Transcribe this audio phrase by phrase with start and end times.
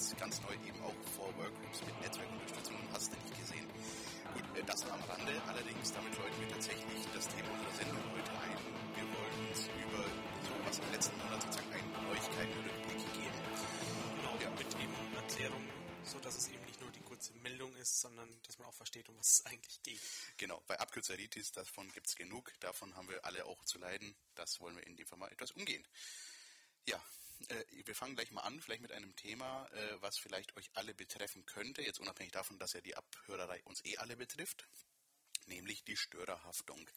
[0.00, 3.68] Damals ganz neu eben auch vor Workgroups mit Netzwerkunterstützung, hast du nicht gesehen.
[4.32, 8.00] Gut, äh, das nur am Rande, allerdings damit läuten wir tatsächlich das Thema unserer Sendung
[8.16, 8.56] heute ein.
[8.96, 10.02] Wir wollen uns über
[10.40, 13.40] so was im letzten Monat sozusagen einen Neuigkeiten-Rückblick geben.
[14.16, 15.68] Genau, mit eben Erklärung,
[16.04, 19.06] so dass es eben nicht nur die kurze Meldung ist, sondern dass man auch versteht,
[19.10, 20.00] um was es eigentlich geht.
[20.38, 24.16] Genau, bei Abkürzeritis, davon gibt's genug, davon haben wir alle auch zu leiden.
[24.34, 25.86] Das wollen wir in dem Fall mal etwas umgehen.
[26.86, 26.98] Ja,
[27.48, 30.94] äh, wir fangen gleich mal an, vielleicht mit einem Thema, äh, was vielleicht euch alle
[30.94, 34.68] betreffen könnte, jetzt unabhängig davon, dass ja die Abhörerei uns eh alle betrifft,
[35.46, 36.88] nämlich die Störerhaftung.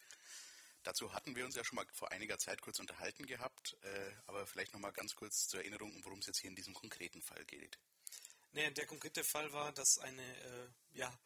[0.83, 4.45] Dazu hatten wir uns ja schon mal vor einiger Zeit kurz unterhalten gehabt, äh, aber
[4.45, 7.79] vielleicht nochmal ganz kurz zur Erinnerung, worum es jetzt hier in diesem konkreten Fall geht.
[8.51, 11.17] Naja, der konkrete Fall war, dass eine äh, ja,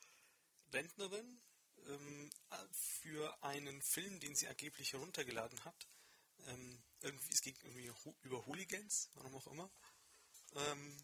[0.71, 1.41] Rentnerin
[1.87, 2.29] ähm,
[2.71, 5.87] für einen Film, den sie angeblich heruntergeladen hat,
[6.47, 7.91] ähm, es ging irgendwie
[8.23, 9.69] über Hooligans, warum auch immer,
[10.55, 10.97] ähm,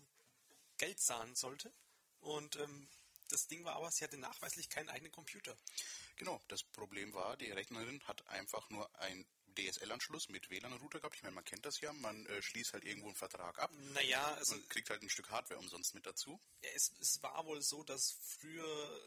[0.77, 1.71] Geld zahlen sollte.
[2.19, 2.87] Und ähm,
[3.29, 5.55] das Ding war aber, sie hatte nachweislich keinen eigenen Computer.
[6.15, 11.15] Genau, das Problem war, die Rechnerin hat einfach nur einen DSL-Anschluss mit WLAN-Router gehabt.
[11.15, 14.33] Ich meine, man kennt das ja, man äh, schließt halt irgendwo einen Vertrag ab Naja,
[14.35, 16.39] also und kriegt halt ein Stück Hardware umsonst mit dazu.
[16.63, 19.01] ja, es, es war wohl so, dass früher.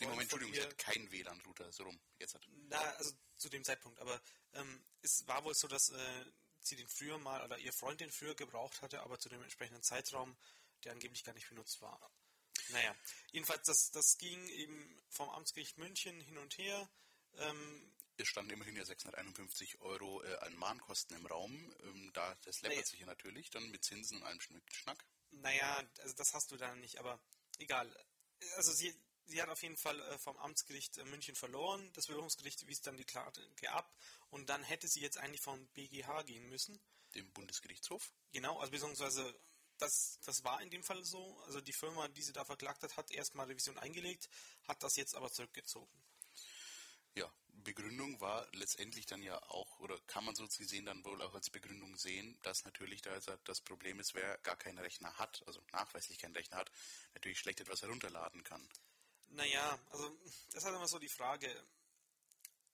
[0.00, 2.00] Nee, Moment, Entschuldigung, sie ihr- hat keinen WLAN-Router, so rum.
[2.18, 3.98] Jetzt hat, Na, also zu dem Zeitpunkt.
[4.00, 4.20] Aber
[4.54, 6.24] ähm, es war wohl so, dass äh,
[6.60, 9.82] sie den früher mal oder ihr Freund den früher gebraucht hatte, aber zu dem entsprechenden
[9.82, 10.36] Zeitraum,
[10.84, 12.10] der angeblich gar nicht benutzt war.
[12.70, 12.94] Naja,
[13.32, 16.88] jedenfalls, das, das ging eben vom Amtsgericht München hin und her.
[17.36, 21.74] Ähm, es standen immerhin ja 651 Euro äh, an Mahnkosten im Raum.
[21.80, 22.84] Ähm, da, das läppert Nee.
[22.84, 25.04] sich ja natürlich dann mit Zinsen und allem Schnack.
[25.32, 27.20] naja, also das hast du da nicht, aber
[27.58, 27.92] egal.
[28.56, 28.94] Also sie,
[29.26, 31.90] sie hat auf jeden Fall äh, vom Amtsgericht äh, München verloren.
[31.94, 33.92] Das Berufungsgericht wies dann die Klage ab
[34.30, 36.80] und dann hätte sie jetzt eigentlich vom BGH gehen müssen.
[37.14, 38.12] Dem Bundesgerichtshof.
[38.32, 39.38] Genau, also beziehungsweise
[39.78, 41.38] das, das war in dem Fall so.
[41.46, 44.28] Also die Firma, die sie da verklagt hat, hat erstmal Revision eingelegt,
[44.66, 45.92] hat das jetzt aber zurückgezogen.
[47.14, 51.34] Ja, Begründung war letztendlich dann ja auch, oder kann man so gesehen dann wohl auch
[51.34, 55.42] als Begründung sehen, dass natürlich da also das Problem ist, wer gar keinen Rechner hat,
[55.46, 56.72] also nachweislich keinen Rechner hat,
[57.14, 58.68] natürlich schlecht etwas herunterladen kann.
[59.34, 61.48] Naja, also das ist halt immer so die Frage.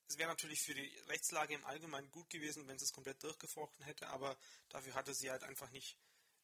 [0.08, 3.84] Es wäre natürlich für die Rechtslage im Allgemeinen gut gewesen, wenn sie es komplett durchgefochten
[3.84, 4.36] hätte, aber
[4.68, 5.96] dafür hatte sie halt einfach nicht,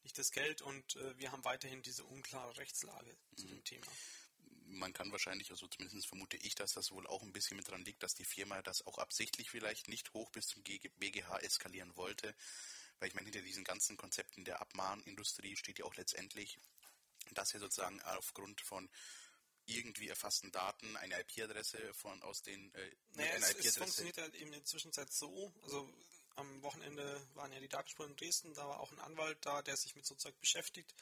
[0.04, 3.86] nicht das Geld und äh, wir haben weiterhin diese unklare Rechtslage zu dem Thema.
[4.68, 7.84] man kann wahrscheinlich, also zumindest vermute ich, dass das wohl auch ein bisschen mit dran
[7.84, 12.34] liegt, dass die Firma das auch absichtlich vielleicht nicht hoch bis zum BGH eskalieren wollte.
[12.98, 16.58] Weil ich meine, hinter diesen ganzen Konzepten der Abmahnindustrie steht ja auch letztendlich,
[17.32, 18.88] dass ja sozusagen aufgrund von
[19.66, 24.34] irgendwie erfassten Daten eine IP-Adresse von aus den äh, Naja, eine es, es funktioniert halt
[24.34, 25.92] eben in der Zwischenzeit so, also
[26.36, 29.76] am Wochenende waren ja die Datenspuren in Dresden, da war auch ein Anwalt da, der
[29.76, 30.94] sich mit so Zeug beschäftigt.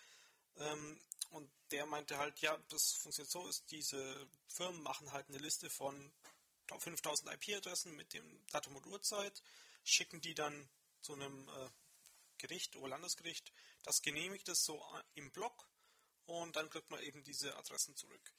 [0.57, 1.01] Ähm,
[1.31, 5.69] und der meinte halt, ja, das funktioniert so, ist diese Firmen machen halt eine Liste
[5.69, 6.13] von
[6.79, 9.43] 5000 IP-Adressen mit dem Datum und Uhrzeit,
[9.83, 10.69] schicken die dann
[11.03, 11.69] zu einem äh,
[12.39, 13.53] Gericht, Oberlandesgericht,
[13.83, 15.69] das genehmigt es so äh, im Block
[16.27, 18.33] und dann kriegt man eben diese Adressen zurück.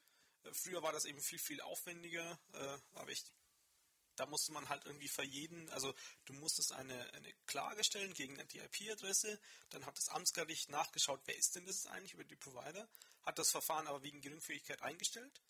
[0.54, 3.24] Früher war das eben viel, viel aufwendiger, äh, aber ich,
[4.16, 5.94] da musste man halt irgendwie für jeden, also
[6.26, 9.40] du musstest eine, eine Klage stellen gegen die IP-Adresse,
[9.70, 12.88] dann hat das Amtsgericht nachgeschaut, wer ist denn das eigentlich über die Provider,
[13.24, 15.42] hat das Verfahren aber wegen Geringfügigkeit eingestellt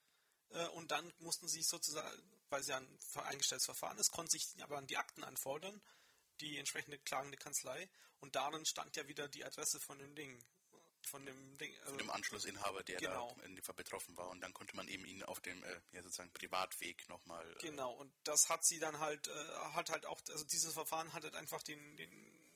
[0.50, 4.48] äh, und dann mussten sie sozusagen, weil es ja ein eingestelltes Verfahren ist, konnten sich
[4.62, 5.82] aber dann die Akten anfordern,
[6.40, 7.90] die entsprechende klagende Kanzlei
[8.20, 10.44] und darin stand ja wieder die Adresse von dem Ding,
[11.08, 11.74] von dem Ding.
[11.80, 13.34] Also, von dem Anschlussinhaber, der Genau.
[13.38, 14.30] da in dem Fall betroffen war.
[14.30, 17.50] Und dann konnte man eben ihn auf dem äh, ja, sozusagen Privatweg nochmal.
[17.58, 19.32] Äh, Genau, und das hat sie dann halt, äh,
[19.74, 22.12] hat halt auch, also dieses Verfahren hat halt einfach den, den,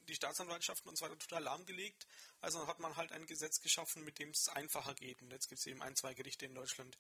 [0.08, 2.08] die Staatsanwaltschaften und so weiter total lahmgelegt.
[2.42, 5.22] Also hat man halt ein Gesetz geschaffen, mit dem es einfacher geht.
[5.22, 6.98] Und jetzt gibt es eben ein, zwei Gerichte in Deutschland,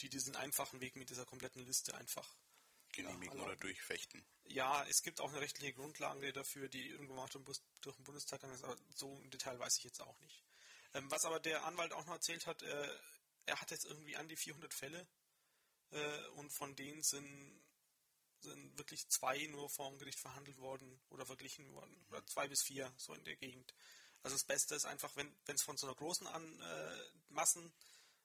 [0.00, 2.36] die diesen einfachen Weg mit dieser kompletten Liste einfach
[2.92, 4.24] genehmigen ja, oder durchfechten.
[4.44, 8.54] Ja, es gibt auch eine rechtliche Grundlage dafür, die irgendwo mal durch den Bundestag gegangen
[8.54, 10.42] ist, aber so im Detail weiß ich jetzt auch nicht.
[10.94, 12.88] Ähm, was aber der Anwalt auch noch erzählt hat, äh,
[13.46, 15.06] er hat jetzt irgendwie an die 400 Fälle
[15.90, 17.62] äh, und von denen sind,
[18.40, 22.04] sind wirklich zwei nur vor dem Gericht verhandelt worden oder verglichen worden.
[22.08, 23.74] Oder zwei bis vier, so in der Gegend.
[24.22, 26.96] Also das Beste ist einfach, wenn es von so einer großen an, äh,
[27.30, 27.72] Massen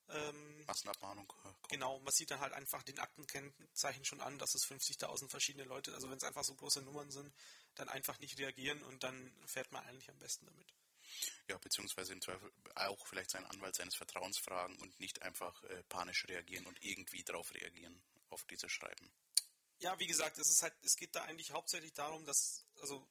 [0.09, 1.27] ähm, Massenabmahnung.
[1.27, 1.69] Kommt.
[1.69, 5.93] Genau, man sieht dann halt einfach den Aktenkennzeichen schon an, dass es 50.000 verschiedene Leute,
[5.93, 7.31] also wenn es einfach so große Nummern sind,
[7.75, 10.73] dann einfach nicht reagieren und dann fährt man eigentlich am besten damit.
[11.47, 15.83] Ja, beziehungsweise im Zweifel auch vielleicht seinen Anwalt seines Vertrauens fragen und nicht einfach äh,
[15.83, 19.11] panisch reagieren und irgendwie darauf reagieren, auf diese Schreiben.
[19.79, 23.07] Ja, wie gesagt, es ist halt, es geht da eigentlich hauptsächlich darum, dass, also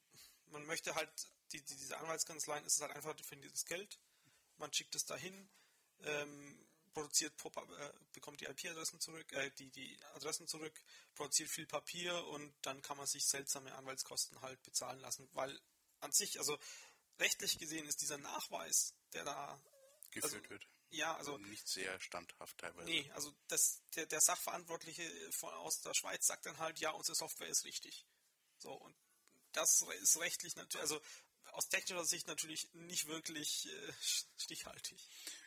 [0.47, 1.09] man möchte halt,
[1.53, 3.99] die, die, diese Anwaltskanzleien ist es halt einfach für dieses Geld,
[4.57, 5.49] man schickt es dahin,
[6.03, 10.73] ähm, produziert, äh, bekommt die IP-Adressen zurück, äh, die, die Adressen zurück,
[11.13, 15.59] produziert viel Papier und dann kann man sich seltsame Anwaltskosten halt bezahlen lassen, weil
[15.99, 16.57] an sich, also
[17.19, 19.61] rechtlich gesehen ist dieser Nachweis, der da
[20.11, 20.67] geführt also, wird.
[20.89, 22.85] Ja, also nicht sehr standhaft teilweise.
[22.85, 27.15] Nee, also das, der, der Sachverantwortliche von, aus der Schweiz sagt dann halt, ja, unsere
[27.15, 28.05] Software ist richtig.
[28.57, 28.95] So, und
[29.51, 31.01] das ist rechtlich natürlich, also
[31.57, 33.93] aus technischer Sicht natürlich nicht wirklich äh,
[34.37, 34.99] stichhaltig.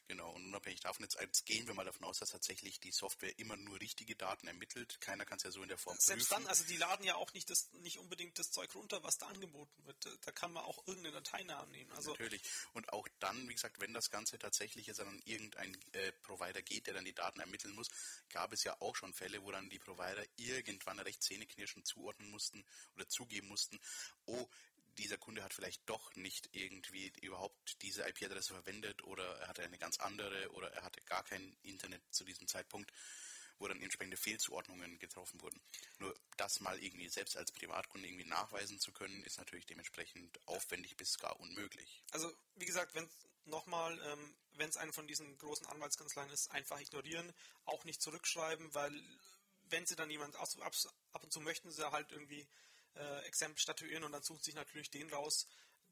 [0.09, 3.39] Genau, und unabhängig davon, jetzt, jetzt gehen wir mal davon aus, dass tatsächlich die Software
[3.39, 5.01] immer nur richtige Daten ermittelt.
[5.01, 6.43] Keiner kann es ja so in der Form Selbst prüfen.
[6.43, 9.29] dann, also die laden ja auch nicht, das, nicht unbedingt das Zeug runter, was da
[9.29, 10.09] angeboten wird.
[10.23, 11.93] Da kann man auch irgendeine Dateinamen nehmen.
[11.93, 12.43] Also Natürlich.
[12.73, 16.89] Und auch dann, wie gesagt, wenn das Ganze tatsächlich jetzt an irgendeinen äh, Provider geht,
[16.89, 17.87] der dann die Daten ermitteln muss,
[18.31, 22.67] gab es ja auch schon Fälle, wo dann die Provider irgendwann recht zähneknirschend zuordnen mussten
[22.97, 23.79] oder zugeben mussten,
[24.27, 24.49] oh,
[25.01, 29.79] dieser Kunde hat vielleicht doch nicht irgendwie überhaupt diese IP-Adresse verwendet oder er hatte eine
[29.79, 32.93] ganz andere oder er hatte gar kein Internet zu diesem Zeitpunkt,
[33.59, 35.61] wo dann entsprechende Fehlzuordnungen getroffen wurden.
[35.99, 40.97] Nur das mal irgendwie selbst als Privatkunde irgendwie nachweisen zu können, ist natürlich dementsprechend aufwendig
[40.97, 42.03] bis gar unmöglich.
[42.13, 43.09] Also wie gesagt, wenn
[43.45, 47.33] nochmal, ähm, wenn es eine von diesen großen Anwaltskanzleien ist, einfach ignorieren,
[47.65, 48.93] auch nicht zurückschreiben, weil
[49.71, 50.49] wenn sie dann jemand ab,
[51.13, 52.47] ab und zu möchten sie halt irgendwie
[52.97, 55.47] äh, Exempel statuieren und dann sucht sich natürlich den raus,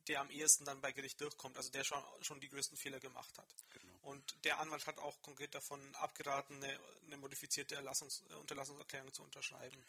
[0.09, 3.37] der am ehesten dann bei Gericht durchkommt, also der schon, schon die größten Fehler gemacht
[3.39, 3.55] hat.
[3.71, 3.99] Genau.
[4.03, 9.85] Und der Anwalt hat auch konkret davon abgeraten, eine, eine modifizierte Erlassungs Unterlassungserklärung zu unterschreiben.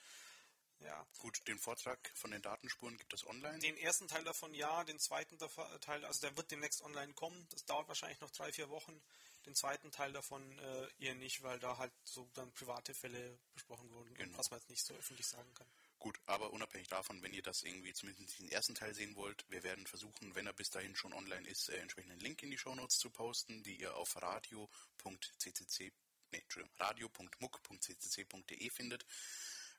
[0.81, 1.05] Ja.
[1.17, 3.59] Gut, den Vortrag von den Datenspuren gibt es online?
[3.59, 5.37] Den ersten Teil davon ja, den zweiten
[5.81, 7.47] Teil, also der wird demnächst online kommen.
[7.51, 9.01] Das dauert wahrscheinlich noch drei, vier Wochen.
[9.45, 13.89] Den zweiten Teil davon äh, eher nicht, weil da halt so dann private Fälle besprochen
[13.91, 14.37] wurden, genau.
[14.37, 15.67] was man jetzt nicht so öffentlich sagen kann.
[15.99, 19.63] Gut, aber unabhängig davon, wenn ihr das irgendwie zumindest den ersten Teil sehen wollt, wir
[19.63, 22.57] werden versuchen, wenn er bis dahin schon online ist, äh, entsprechend einen Link in die
[22.57, 25.91] Shownotes zu posten, die ihr auf radio.ccc,
[26.31, 26.43] nee,
[26.77, 29.05] radio.muck.ccc.de findet.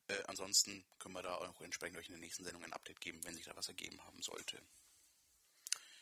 [0.08, 3.24] Äh, ansonsten können wir da auch entsprechend euch in der nächsten Sendung ein Update geben,
[3.24, 4.60] wenn sich da was ergeben haben sollte.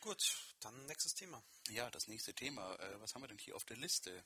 [0.01, 1.41] Gut, dann nächstes Thema.
[1.69, 2.75] Ja, das nächste Thema.
[2.75, 4.25] Äh, was haben wir denn hier auf der Liste?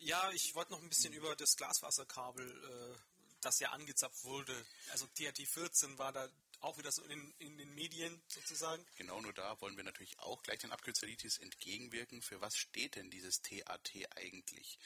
[0.00, 4.66] Ja, ich wollte noch ein bisschen über das Glasfaserkabel äh, das ja angezapft wurde.
[4.90, 6.28] Also THT 14 war da
[6.60, 8.84] auch wieder so in, in, den Medien sozusagen.
[8.96, 12.20] Genau, nur da wollen wir natürlich auch gleich den Abkürzeritis entgegenwirken.
[12.22, 14.78] Für was steht denn dieses TAT eigentlich?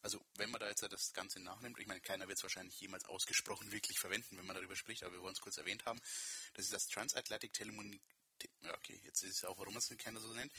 [0.00, 3.04] Also wenn man da jetzt das Ganze nachnimmt, ich meine, keiner wird es wahrscheinlich jemals
[3.04, 6.00] ausgesprochen wirklich verwenden, wenn man darüber spricht, aber wir wollen es kurz erwähnt haben.
[6.54, 8.00] Das ist das Transatlantic Telemun
[8.74, 10.52] okay, jetzt ist es auch, warum es keiner so nennt.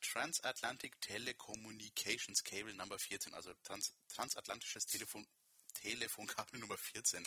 [0.00, 5.26] Transatlantic Telecommunications Cable Number 14, also trans transatlantisches Telefon
[5.84, 7.22] Telefonkabel Nummer 14.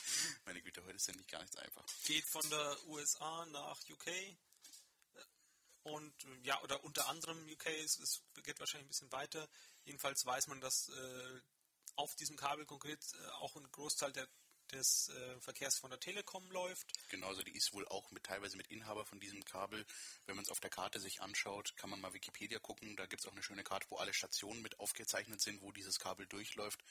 [0.45, 1.85] Meine Güte, heute ist ja nicht gar nichts einfach.
[2.05, 4.35] Geht von der USA nach UK.
[5.83, 9.47] Und ja, oder unter anderem UK, es, es geht wahrscheinlich ein bisschen weiter.
[9.85, 11.41] Jedenfalls weiß man, dass äh,
[11.97, 14.27] auf diesem Kabel konkret äh, auch ein Großteil der,
[14.71, 16.91] des äh, Verkehrs von der Telekom läuft.
[17.09, 19.85] Genau, also die ist wohl auch mit teilweise mit Inhaber von diesem Kabel.
[20.25, 22.95] Wenn man es auf der Karte sich anschaut, kann man mal Wikipedia gucken.
[22.95, 25.99] Da gibt es auch eine schöne Karte, wo alle Stationen mit aufgezeichnet sind, wo dieses
[25.99, 26.83] Kabel durchläuft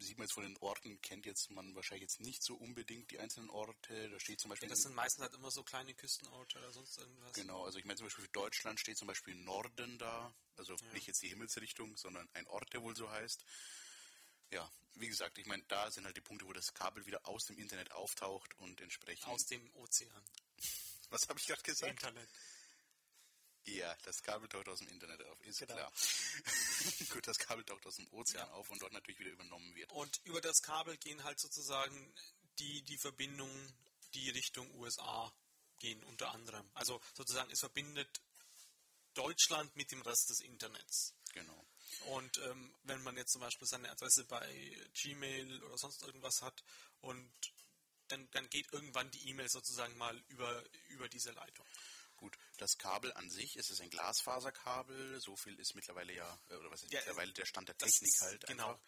[0.00, 3.18] sieht man jetzt von den Orten, kennt jetzt man wahrscheinlich jetzt nicht so unbedingt die
[3.18, 4.10] einzelnen Orte.
[4.10, 4.68] Da steht zum Beispiel.
[4.68, 7.32] Das sind meistens halt immer so kleine Küstenorte oder sonst irgendwas.
[7.32, 10.92] Genau, also ich meine zum Beispiel für Deutschland steht zum Beispiel Norden da, also ja.
[10.92, 13.44] nicht jetzt die Himmelsrichtung, sondern ein Ort, der wohl so heißt.
[14.50, 17.44] Ja, wie gesagt, ich meine, da sind halt die Punkte, wo das Kabel wieder aus
[17.44, 19.28] dem Internet auftaucht und entsprechend.
[19.28, 20.24] Aus dem Ozean.
[21.10, 21.90] Was habe ich gerade gesagt?
[21.90, 22.28] Internet.
[23.76, 25.74] Ja, das Kabel taucht aus dem Internet auf, ist genau.
[25.74, 25.92] klar.
[27.10, 28.52] Gut, das Kabel taucht aus dem Ozean ja.
[28.54, 29.90] auf und dort natürlich wieder übernommen wird.
[29.92, 32.14] Und über das Kabel gehen halt sozusagen
[32.58, 33.72] die, die Verbindungen,
[34.14, 35.32] die Richtung USA
[35.78, 36.68] gehen, unter anderem.
[36.74, 38.08] Also sozusagen, es verbindet
[39.14, 41.14] Deutschland mit dem Rest des Internets.
[41.32, 41.66] Genau.
[42.06, 46.64] Und ähm, wenn man jetzt zum Beispiel seine Adresse bei Gmail oder sonst irgendwas hat
[47.00, 47.30] und
[48.08, 51.66] dann, dann geht irgendwann die E-Mail sozusagen mal über, über diese Leitung.
[52.18, 56.54] Gut, das Kabel an sich, ist es ein Glasfaserkabel, so viel ist mittlerweile ja, äh,
[56.56, 58.70] oder was ist ja, mittlerweile der Stand der Technik ist, halt genau.
[58.70, 58.82] einfach.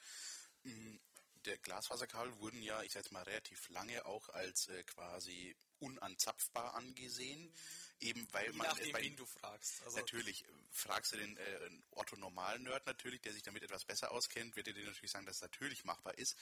[0.64, 0.96] Mm,
[1.44, 6.74] der Glasfaserkabel wurden ja, ich sag jetzt mal, relativ lange auch als äh, quasi unanzapfbar
[6.74, 7.52] angesehen.
[8.00, 8.66] Eben weil man.
[8.66, 9.82] Nachdem, wen du fragst.
[9.84, 14.56] Also natürlich, äh, fragst du den äh, Otto-Normal-Nerd natürlich, der sich damit etwas besser auskennt,
[14.56, 16.34] wird er dir natürlich sagen, dass es natürlich machbar ist.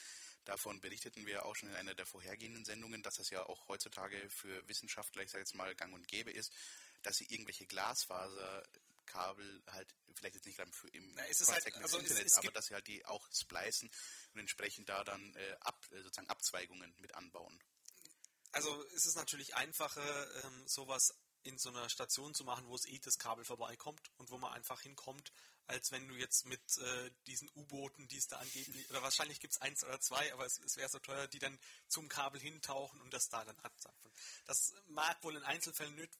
[0.44, 4.30] Davon berichteten wir auch schon in einer der vorhergehenden Sendungen, dass es ja auch heutzutage
[4.30, 6.52] für Wissenschaftler, ich sage jetzt mal, gang und gäbe ist,
[7.02, 11.98] dass sie irgendwelche Glasfaserkabel halt, vielleicht jetzt nicht gerade für im Na, es halt, also
[11.98, 13.90] Internet, es, es aber dass sie halt die auch splicen
[14.34, 17.58] und entsprechend da dann äh, ab, äh, sozusagen Abzweigungen mit anbauen.
[18.58, 22.86] Also es ist natürlich einfacher, ähm, sowas in so einer Station zu machen, wo es
[22.86, 25.30] eh das Kabel vorbeikommt und wo man einfach hinkommt,
[25.68, 29.54] als wenn du jetzt mit äh, diesen U-Booten, die es da angeblich, oder wahrscheinlich gibt
[29.54, 33.00] es eins oder zwei, aber es, es wäre so teuer, die dann zum Kabel hintauchen
[33.00, 34.10] und das da dann abzapfen.
[34.46, 36.18] Das mag wohl in Einzelfällen nicht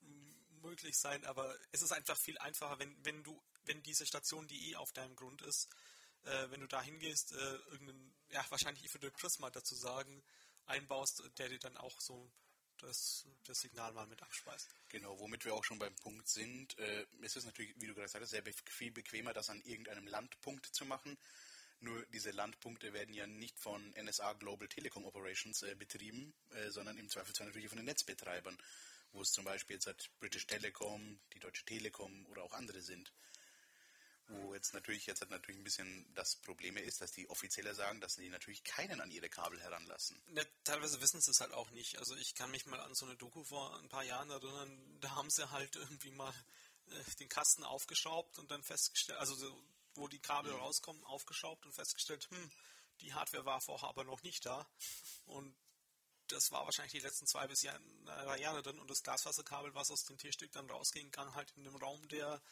[0.62, 4.70] möglich sein, aber es ist einfach viel einfacher, wenn, wenn du, wenn diese Station, die
[4.70, 5.68] eh auf deinem Grund ist,
[6.22, 10.22] äh, wenn du da hingehst, äh, irgendeinen, ja, wahrscheinlich ich würde Prisma dazu sagen,
[10.68, 12.30] einbaust, der dir dann auch so
[12.78, 14.74] das, das Signal mal mit abspeist.
[14.88, 16.78] Genau, womit wir auch schon beim Punkt sind.
[16.78, 20.66] Äh, es ist natürlich, wie du gerade sagst, sehr viel bequemer, das an irgendeinem Landpunkt
[20.66, 21.18] zu machen.
[21.80, 26.98] Nur diese Landpunkte werden ja nicht von NSA Global Telecom Operations äh, betrieben, äh, sondern
[26.98, 28.58] im Zweifelsfall natürlich von den Netzbetreibern,
[29.12, 33.12] wo es zum Beispiel jetzt halt British Telecom, die Deutsche Telekom oder auch andere sind.
[34.28, 38.00] Wo jetzt natürlich jetzt halt natürlich ein bisschen das Problem ist, dass die Offizieller sagen,
[38.00, 40.20] dass sie natürlich keinen an ihre Kabel heranlassen.
[40.34, 41.98] Ja, teilweise wissen sie es halt auch nicht.
[41.98, 45.14] Also ich kann mich mal an so eine Doku vor ein paar Jahren erinnern, da
[45.14, 46.34] haben sie halt irgendwie mal
[46.86, 50.58] äh, den Kasten aufgeschraubt und dann festgestellt, also so, wo die Kabel mhm.
[50.58, 52.50] rauskommen, aufgeschraubt und festgestellt, hm,
[53.00, 54.68] die Hardware war vorher aber noch nicht da.
[55.24, 55.56] Und
[56.28, 60.04] das war wahrscheinlich die letzten zwei bis drei Jahre drin und das Glasfaserkabel, was aus
[60.04, 62.42] dem Tierstück dann rausging, kann halt in dem Raum, der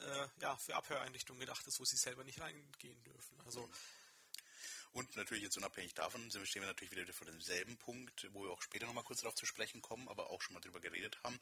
[0.00, 3.40] äh, ja, für Abhöreinrichtungen gedacht ist, wo sie selber nicht reingehen dürfen.
[3.44, 3.68] Also
[4.94, 8.62] und natürlich jetzt unabhängig davon stehen wir natürlich wieder vor demselben Punkt, wo wir auch
[8.62, 11.38] später nochmal kurz darauf zu sprechen kommen, aber auch schon mal drüber geredet haben.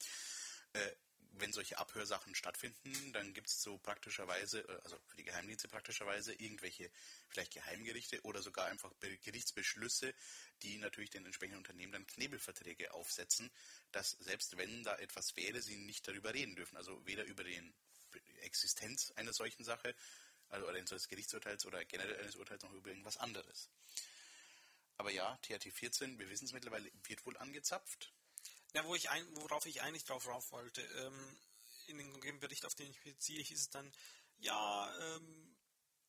[0.73, 0.91] Äh,
[1.35, 6.33] wenn solche Abhörsachen stattfinden, dann gibt es so praktischerweise, äh, also für die Geheimdienste praktischerweise,
[6.33, 6.91] irgendwelche
[7.29, 10.15] vielleicht Geheimgerichte oder sogar einfach Gerichtsbeschlüsse,
[10.63, 13.51] die natürlich den entsprechenden Unternehmen dann Knebelverträge aufsetzen,
[13.93, 16.79] dass selbst wenn da etwas wäre, sie nicht darüber reden dürfen.
[16.79, 17.75] Also weder über den
[18.40, 19.95] Existenz einer solchen Sache,
[20.49, 23.71] also oder eines Gerichtsurteils oder generell eines Urteils noch über irgendwas anderes.
[24.99, 28.12] Aber ja, THT 14, wir wissen es mittlerweile, wird wohl angezapft.
[28.75, 31.37] Ja, wo ich ein, worauf ich eigentlich drauf rauf wollte, ähm,
[31.87, 33.90] in dem Bericht, auf den ich beziehe, hieß es dann,
[34.38, 35.52] ja, ähm,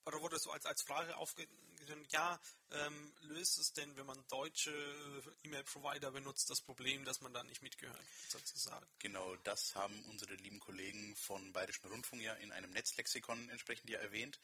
[0.06, 2.40] oder wurde so als, als Frage aufgegriffen, ja,
[2.72, 7.44] ähm, löst es denn, wenn man deutsche äh, E-Mail-Provider benutzt, das Problem, dass man da
[7.44, 8.86] nicht mitgehört, sozusagen?
[9.00, 14.00] Genau, das haben unsere lieben Kollegen von Bayerischen Rundfunk ja in einem Netzlexikon entsprechend ja
[14.00, 14.40] erwähnt.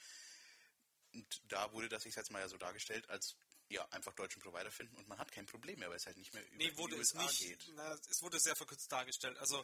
[1.13, 3.35] Und da wurde das, ich jetzt mal ja so dargestellt, als
[3.69, 6.33] ja, einfach deutschen Provider finden und man hat kein Problem mehr, weil es halt nicht
[6.33, 7.71] mehr über nee, wurde die USA es nicht, geht.
[7.75, 9.37] Na, es wurde sehr verkürzt dargestellt.
[9.37, 9.63] Also,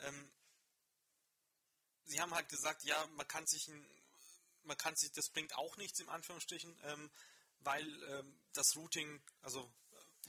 [0.00, 0.30] ähm,
[2.04, 3.86] sie haben halt gesagt, ja, man kann sich ein
[4.66, 7.10] man kann sich, das bringt auch nichts im Anführungsstrichen, ähm,
[7.60, 9.60] weil ähm, das Routing, also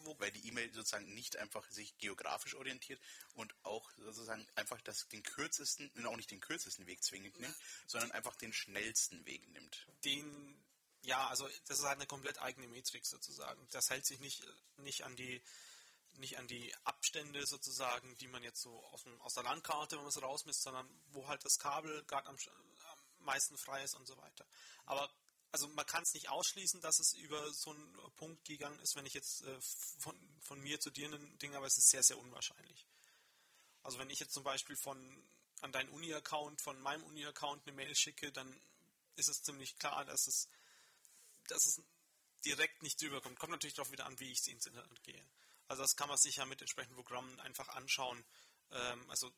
[0.05, 3.01] äh, weil die E-Mail sozusagen nicht einfach sich geografisch orientiert
[3.33, 7.55] und auch sozusagen einfach das, den kürzesten, auch nicht den kürzesten Weg zwingend nimmt,
[7.87, 9.87] sondern einfach den schnellsten Weg nimmt.
[10.05, 10.63] Den,
[11.03, 13.67] ja, also das ist halt eine komplett eigene Metrik sozusagen.
[13.71, 14.43] Das hält sich nicht,
[14.77, 15.41] nicht an die
[16.19, 20.03] nicht an die Abstände sozusagen, die man jetzt so aus, dem, aus der Landkarte, wenn
[20.03, 22.37] man es rausmisst, sondern wo halt das Kabel gerade am,
[23.27, 24.45] meisten frei ist und so weiter.
[24.85, 25.09] Aber
[25.51, 29.05] also man kann es nicht ausschließen, dass es über so einen Punkt gegangen ist, wenn
[29.05, 29.59] ich jetzt äh,
[29.99, 32.85] von, von mir zu dir ein Ding, aber es ist sehr, sehr unwahrscheinlich.
[33.83, 34.97] Also wenn ich jetzt zum Beispiel von
[35.61, 38.59] an deinen Uni-Account, von meinem Uni-Account eine Mail schicke, dann
[39.15, 40.47] ist es ziemlich klar, dass es,
[41.47, 41.81] dass es
[42.45, 43.39] direkt nicht drüber kommt.
[43.39, 45.25] Kommt natürlich darauf wieder an, wie ich ins Internet gehe.
[45.67, 48.23] Also das kann man sich ja mit entsprechenden Programmen einfach anschauen.
[48.71, 49.31] Ähm, also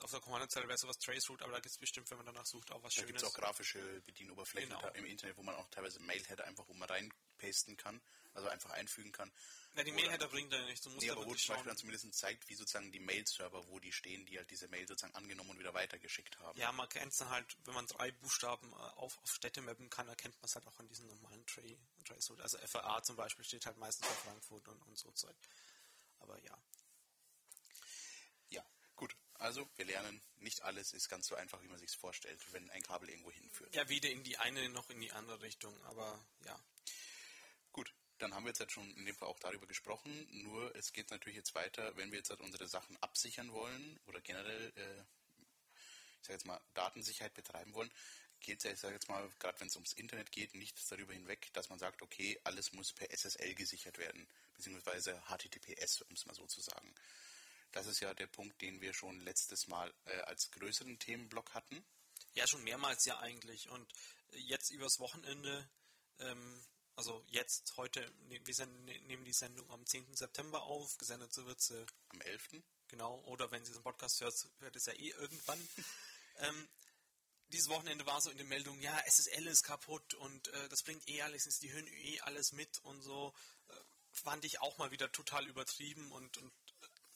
[0.00, 2.70] auf der Kommandozeile wäre sowas Traceroute, aber da gibt es bestimmt, wenn man danach sucht,
[2.72, 3.00] auch was da Schönes.
[3.00, 4.88] Da gibt es auch grafische Bedienoberflächen genau.
[4.94, 8.00] im Internet, wo man auch teilweise Mailheader einfach um reinpasten kann,
[8.34, 9.32] also einfach einfügen kann.
[9.74, 10.84] Ja, die Mailheader bringt er nicht.
[10.84, 13.78] Du musst nee, aber wo zum Beispiel dann zumindest zeigt, wie sozusagen die Mail-Server, wo
[13.78, 16.58] die stehen, die halt diese Mail sozusagen angenommen und wieder weitergeschickt haben.
[16.58, 19.90] Ja, man kennt es dann halt, wenn man drei Buchstaben äh, auf, auf Städte mappen
[19.90, 22.42] kann, erkennt man es halt auch an diesen normalen Traceroute.
[22.42, 25.36] Also FAA zum Beispiel steht halt meistens für Frankfurt und, und so Zeug.
[26.20, 26.56] Aber ja.
[29.38, 32.82] Also, wir lernen, nicht alles ist ganz so einfach, wie man sich vorstellt, wenn ein
[32.82, 33.74] Kabel irgendwo hinführt.
[33.74, 36.58] Ja, weder in die eine noch in die andere Richtung, aber ja.
[37.72, 40.26] Gut, dann haben wir jetzt halt schon in dem Fall auch darüber gesprochen.
[40.44, 44.20] Nur es geht natürlich jetzt weiter, wenn wir jetzt halt unsere Sachen absichern wollen oder
[44.20, 45.00] generell, äh,
[46.20, 47.92] ich sage jetzt mal, Datensicherheit betreiben wollen,
[48.40, 51.12] geht es ja, ich sage jetzt mal, gerade wenn es ums Internet geht, nicht darüber
[51.12, 56.26] hinweg, dass man sagt, okay, alles muss per SSL gesichert werden, beziehungsweise HTTPS, um es
[56.26, 56.94] mal so zu sagen.
[57.76, 61.84] Das ist ja der Punkt, den wir schon letztes Mal äh, als größeren Themenblock hatten.
[62.32, 63.68] Ja, schon mehrmals ja eigentlich.
[63.68, 63.92] Und
[64.30, 65.68] jetzt übers Wochenende
[66.18, 66.64] ähm,
[66.96, 70.16] also jetzt, heute, ne, wir senden, ne, nehmen die Sendung am 10.
[70.16, 72.62] September auf, gesendet wird sie am 11.
[72.88, 75.68] Genau, oder wenn Sie den Podcast hört, hört es ja eh irgendwann.
[76.38, 76.68] ähm,
[77.48, 81.06] dieses Wochenende war so in den Meldungen, ja, SSL ist kaputt und äh, das bringt
[81.08, 83.34] eh alles, die hören eh alles mit und so.
[83.68, 83.74] Äh,
[84.12, 86.65] fand ich auch mal wieder total übertrieben und, und äh,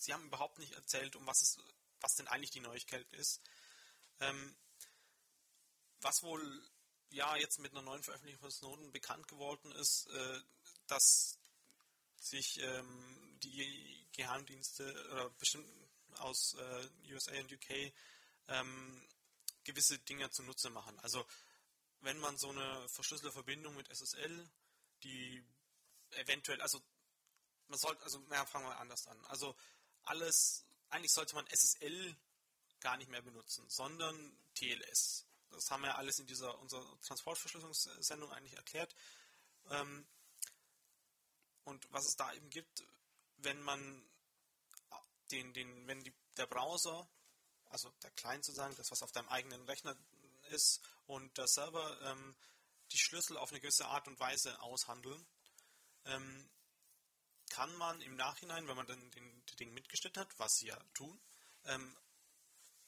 [0.00, 1.58] sie haben überhaupt nicht erzählt, um was es,
[2.00, 3.40] was denn eigentlich die Neuigkeit ist.
[4.20, 4.56] Ähm,
[6.00, 6.70] was wohl
[7.10, 10.40] ja jetzt mit einer neuen Veröffentlichung von Snowden bekannt geworden ist, äh,
[10.86, 11.38] dass
[12.16, 15.68] sich ähm, die Geheimdienste oder bestimmt
[16.18, 17.92] aus äh, USA und UK
[18.48, 19.08] ähm,
[19.64, 20.98] gewisse Dinge zunutze machen.
[21.00, 21.24] Also
[22.00, 24.48] wenn man so eine verschlüsselte Verbindung mit SSL,
[25.02, 25.44] die
[26.12, 26.80] eventuell, also
[27.68, 29.24] man sollte, also naja, fangen wir anders an.
[29.26, 29.54] Also
[30.10, 32.16] alles, eigentlich sollte man SSL
[32.80, 35.24] gar nicht mehr benutzen, sondern TLS.
[35.50, 38.94] Das haben wir alles in dieser unserer Transportverschlüsselungssendung eigentlich erklärt.
[39.70, 40.06] Ähm,
[41.64, 42.84] und was es da eben gibt,
[43.38, 44.04] wenn man
[45.30, 47.08] den, den, wenn die, der Browser,
[47.68, 49.96] also der Client sozusagen, das was auf deinem eigenen Rechner
[50.50, 52.36] ist, und der Server ähm,
[52.92, 55.24] die Schlüssel auf eine gewisse Art und Weise aushandeln,
[56.06, 56.50] ähm,
[57.50, 60.78] kann man im Nachhinein, wenn man dann den, den Ding mitgestellt hat, was sie ja
[60.94, 61.20] tun,
[61.66, 61.96] ähm,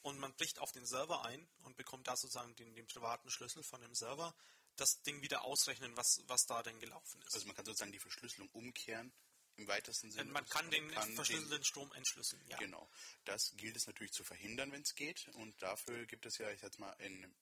[0.01, 3.63] und man bricht auf den Server ein und bekommt da sozusagen den, den privaten Schlüssel
[3.63, 4.35] von dem Server,
[4.77, 7.35] das Ding wieder ausrechnen, was, was da denn gelaufen ist.
[7.35, 9.13] Also man kann sozusagen die Verschlüsselung umkehren
[9.57, 10.31] im weitesten Sinne.
[10.31, 12.57] Man kann den kann verschlüsselten den, Strom entschlüsseln, ja.
[12.57, 12.89] Genau.
[13.25, 15.29] Das gilt es natürlich zu verhindern, wenn es geht.
[15.35, 17.33] Und dafür gibt es ja, ich sag mal, eine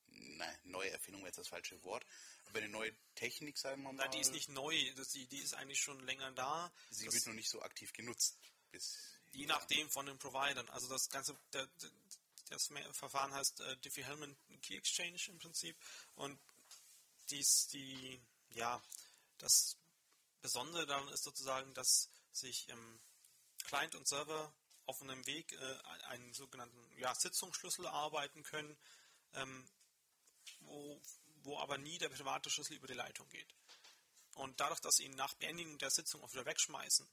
[0.64, 2.04] neue Erfindung wäre jetzt das falsche Wort,
[2.46, 4.04] aber eine neue Technik, sagen wir mal.
[4.04, 6.72] Nein, die ist nicht neu, das, die, die ist eigentlich schon länger da.
[6.90, 8.38] Sie das wird nur nicht so aktiv genutzt.
[9.32, 10.68] je nachdem von den Providern.
[10.70, 11.68] Also das ganze, der,
[12.48, 15.76] das Verfahren heißt äh, Diffie-Hellman Key Exchange im Prinzip.
[16.16, 16.38] Und
[17.30, 18.20] dies, die,
[18.50, 18.82] ja,
[19.38, 19.76] das
[20.42, 23.00] Besondere daran ist sozusagen, dass sich ähm,
[23.64, 24.52] Client und Server
[24.86, 28.76] auf einem Weg äh, einen sogenannten ja, Sitzungsschlüssel erarbeiten können,
[29.34, 29.68] ähm,
[30.60, 31.00] wo,
[31.42, 33.54] wo aber nie der private Schlüssel über die Leitung geht.
[34.34, 37.08] Und dadurch, dass sie ihn nach Beendigung der Sitzung auch wieder wegschmeißen,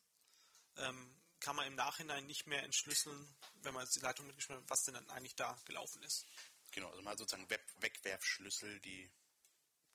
[0.77, 4.83] ähm, kann man im Nachhinein nicht mehr entschlüsseln, wenn man die Leitung mitgeschmissen hat, was
[4.83, 6.25] denn dann eigentlich da gelaufen ist.
[6.71, 9.09] Genau, also man hat sozusagen Web Wegwerfschlüssel, die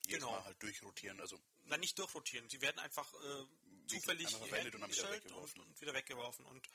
[0.05, 0.31] jedes genau.
[0.31, 1.19] Mal halt durchrotieren.
[1.19, 3.45] Also Na, nicht durchrotieren, die werden einfach äh,
[3.87, 5.61] zufällig einfach und, dann wieder weggeworfen.
[5.61, 6.45] Und, und wieder weggeworfen.
[6.45, 6.67] Und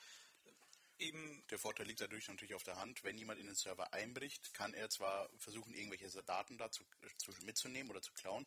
[0.44, 3.05] äh, eben der Vorteil liegt dadurch natürlich auf der Hand.
[3.05, 6.85] Wenn jemand in den Server einbricht, kann er zwar versuchen, irgendwelche Daten da zu,
[7.18, 8.46] zu, mitzunehmen oder zu klauen,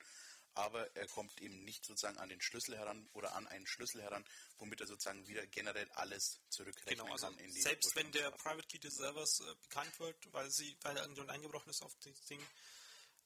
[0.54, 4.26] aber er kommt eben nicht sozusagen an den Schlüssel heran oder an einen Schlüssel heran,
[4.58, 7.38] womit er sozusagen wieder generell alles zurückrechnen genau, also kann.
[7.38, 10.98] In die selbst wenn der Private Key des Servers äh, bekannt wird, weil sie, weil
[10.98, 12.46] er irgendwann eingebrochen ist auf das Ding,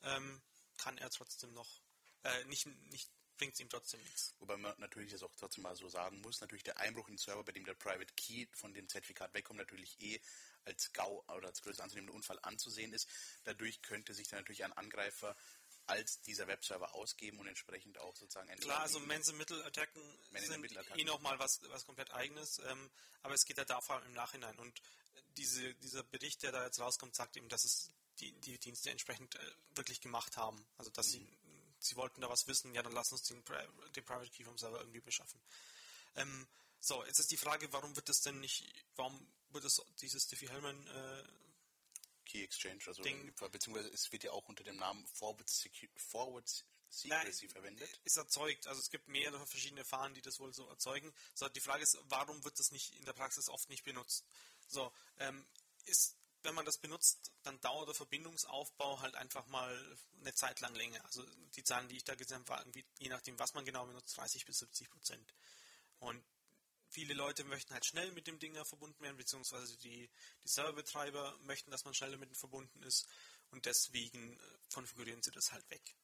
[0.03, 0.41] ähm,
[0.77, 1.81] kann er trotzdem noch
[2.23, 4.33] äh, nicht, nicht bringt es ihm trotzdem nichts.
[4.39, 7.17] Wobei man natürlich das auch trotzdem mal so sagen muss, natürlich der Einbruch in den
[7.19, 10.21] Server, bei dem der Private Key von dem Zertifikat wegkommt, natürlich eh
[10.63, 13.07] als GAU oder als größte anzunehmende Unfall anzusehen ist.
[13.43, 15.35] Dadurch könnte sich dann natürlich ein Angreifer
[15.87, 20.01] als dieser Webserver ausgeben und entsprechend auch sozusagen Klar, also Man-in-the-Middle-Attacken
[20.31, 22.89] sind eh nochmal was, was komplett eigenes, ähm,
[23.21, 24.81] aber es geht ja da vor allem im Nachhinein und
[25.37, 29.35] diese, dieser Bericht, der da jetzt rauskommt, sagt eben, dass es die, die Dienste entsprechend
[29.35, 30.65] äh, wirklich gemacht haben.
[30.77, 31.11] Also dass mhm.
[31.11, 31.27] sie,
[31.85, 33.43] sie wollten da was wissen, ja dann lass uns den,
[33.95, 35.41] den Private Key vom Server irgendwie beschaffen.
[36.15, 36.47] Ähm,
[36.79, 38.63] so, jetzt ist die Frage, warum wird das denn nicht,
[38.95, 41.23] warum wird das dieses Diffie-Hellman äh,
[42.25, 43.33] Key Exchange, also Ding.
[43.51, 46.47] beziehungsweise es wird ja auch unter dem Namen Forward, Secu Forward
[46.89, 47.89] Secrecy Nein, verwendet.
[48.03, 51.13] Ist erzeugt, also es gibt mehrere verschiedene Fahnen, die das wohl so erzeugen.
[51.33, 54.25] So, die Frage ist, warum wird das nicht in der Praxis oft nicht benutzt?
[54.67, 55.45] So, ähm,
[55.85, 60.73] ist, wenn man das benutzt, dann dauert der Verbindungsaufbau halt einfach mal eine Zeit lang
[60.75, 61.03] länger.
[61.05, 61.23] Also
[61.55, 64.45] die Zahlen, die ich da gesehen habe, waren je nachdem, was man genau benutzt, 30
[64.45, 65.33] bis 70 Prozent.
[65.99, 66.23] Und
[66.87, 70.09] viele Leute möchten halt schnell mit dem Ding verbunden werden, beziehungsweise die,
[70.43, 73.07] die Serverbetreiber möchten, dass man schneller mit dem verbunden ist
[73.51, 75.95] und deswegen äh, konfigurieren sie das halt weg.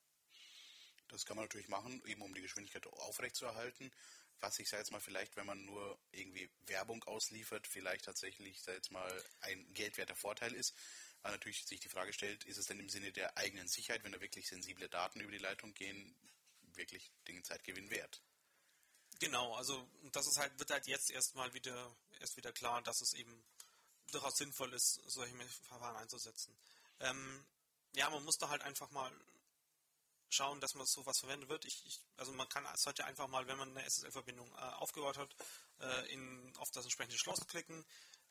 [1.08, 3.92] Das kann man natürlich machen, eben um die Geschwindigkeit aufrechtzuerhalten.
[4.42, 8.76] Was ich sage jetzt mal vielleicht, wenn man nur irgendwie Werbung ausliefert, vielleicht tatsächlich sag
[8.76, 10.76] jetzt mal ein geldwerter Vorteil ist.
[11.22, 14.12] Aber natürlich sich die Frage stellt, ist es denn im Sinne der eigenen Sicherheit, wenn
[14.12, 16.16] da wirklich sensible Daten über die Leitung gehen,
[16.74, 18.22] wirklich den Zeitgewinn wert?
[19.20, 23.14] Genau, also das ist halt, wird halt jetzt erstmal wieder erst wieder klar, dass es
[23.14, 23.44] eben
[24.12, 25.36] durchaus sinnvoll ist, solche
[25.68, 26.56] Verfahren einzusetzen.
[27.00, 27.46] Ähm,
[27.94, 29.12] ja, man muss da halt einfach mal
[30.34, 31.66] schauen, dass man sowas verwendet wird.
[31.66, 35.36] Ich, ich, also man kann sollte einfach mal, wenn man eine SSL-Verbindung äh, aufgebaut hat,
[35.80, 37.86] äh, in, auf das entsprechende Schloss klicken.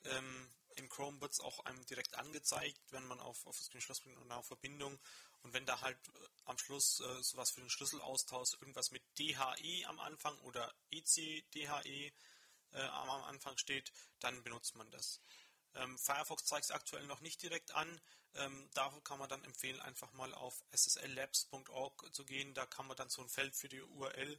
[0.05, 4.01] Ähm, Im Chrome wird es auch einem direkt angezeigt, wenn man auf, auf das Schloss
[4.01, 4.99] klickt und auf Verbindung.
[5.43, 9.85] Und wenn da halt äh, am Schluss äh, sowas für den Schlüsselaustausch, irgendwas mit DHE
[9.87, 12.13] am Anfang oder ECDHE
[12.73, 15.21] äh, am Anfang steht, dann benutzt man das.
[15.75, 18.01] Ähm, Firefox zeigt es aktuell noch nicht direkt an.
[18.35, 22.55] Ähm, dafür kann man dann empfehlen, einfach mal auf sslabs.org zu gehen.
[22.55, 24.39] Da kann man dann so ein Feld für die URL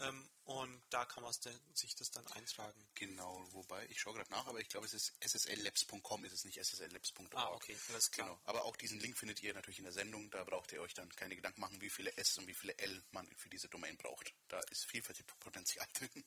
[0.00, 2.84] ähm, und da kann man sich das dann eintragen.
[2.94, 6.62] Genau, wobei, ich schaue gerade nach, aber ich glaube, es ist sslabs.com, ist es nicht
[6.62, 7.34] sslabs.org.
[7.34, 8.28] Ah, okay, alles klar.
[8.28, 8.40] Genau.
[8.44, 10.30] Aber auch diesen Link findet ihr natürlich in der Sendung.
[10.30, 13.02] Da braucht ihr euch dann keine Gedanken machen, wie viele S und wie viele L
[13.12, 14.34] man für diese Domain braucht.
[14.48, 15.02] Da ist viel
[15.38, 16.24] Potenzial drin.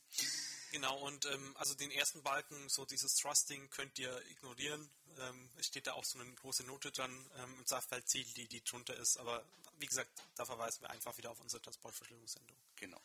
[0.71, 4.89] Genau, und ähm, also den ersten Balken, so dieses Trusting, könnt ihr ignorieren.
[5.19, 8.95] Ähm, steht da auch so eine große Note dran ähm, im Sachverhaltsziel, die, die drunter
[8.95, 9.17] ist.
[9.17, 9.45] Aber
[9.79, 12.57] wie gesagt, da verweisen wir einfach wieder auf unsere Transportverschlüsselungssendung.
[12.75, 13.01] Genau.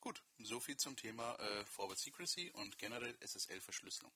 [0.00, 4.12] Gut, soviel zum Thema äh, Forward Secrecy und generell SSL-Verschlüsselung.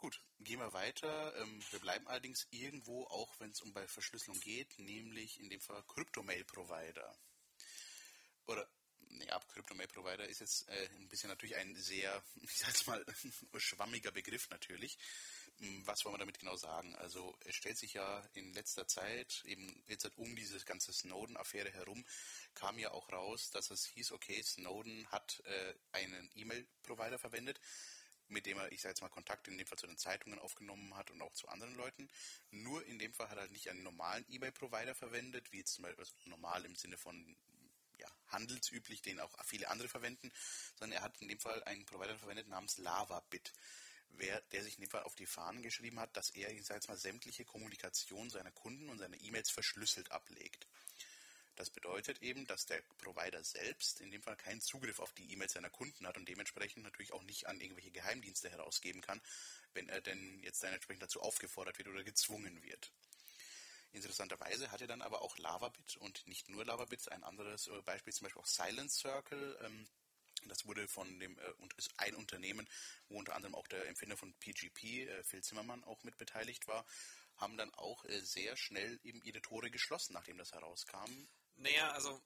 [0.00, 1.36] Gut, gehen wir weiter.
[1.36, 5.60] Ähm, wir bleiben allerdings irgendwo, auch wenn es um bei Verschlüsselung geht, nämlich in dem
[5.60, 7.18] Fall Crypto-Mail-Provider.
[8.46, 8.66] Oder,
[9.08, 13.04] naja, Crypto-Mail-Provider ist jetzt äh, ein bisschen natürlich ein sehr, ich sag's mal,
[13.58, 14.96] schwammiger Begriff natürlich.
[15.60, 16.94] Hm, was wollen wir damit genau sagen?
[16.96, 22.02] Also es stellt sich ja in letzter Zeit, eben jetzt um diese ganze Snowden-Affäre herum,
[22.54, 27.60] kam ja auch raus, dass es hieß, okay, Snowden hat äh, einen E-Mail-Provider verwendet,
[28.28, 30.96] mit dem er, ich sage jetzt mal, Kontakt in dem Fall zu den Zeitungen aufgenommen
[30.96, 32.08] hat und auch zu anderen Leuten.
[32.50, 36.14] Nur in dem Fall hat er nicht einen normalen E-Mail-Provider verwendet, wie zum Beispiel also
[36.24, 37.36] normal im Sinne von
[37.98, 40.32] ja, handelsüblich, den auch viele andere verwenden,
[40.78, 43.52] sondern er hat in dem Fall einen Provider verwendet namens LavaBit.
[44.16, 46.88] Wer, der sich in dem Fall auf die Fahnen geschrieben hat, dass er, ich jetzt
[46.88, 50.66] mal, sämtliche Kommunikation seiner Kunden und seiner E-Mails verschlüsselt ablegt.
[51.56, 55.52] Das bedeutet eben, dass der Provider selbst in dem Fall keinen Zugriff auf die E-Mails
[55.52, 59.20] seiner Kunden hat und dementsprechend natürlich auch nicht an irgendwelche Geheimdienste herausgeben kann,
[59.74, 62.90] wenn er denn jetzt dann entsprechend dazu aufgefordert wird oder gezwungen wird.
[63.92, 68.12] Interessanterweise hat er dann aber auch Lavabit und nicht nur Lavabit, ein anderes äh, Beispiel
[68.12, 69.58] zum Beispiel auch Silent Circle.
[69.62, 69.86] Ähm,
[70.48, 72.68] das wurde von dem äh, und ist ein Unternehmen,
[73.08, 76.84] wo unter anderem auch der Empfinder von PGP, äh, Phil Zimmermann, auch mit beteiligt war,
[77.36, 81.26] haben dann auch sehr schnell eben ihre Tore geschlossen, nachdem das herauskam.
[81.56, 82.20] Naja, also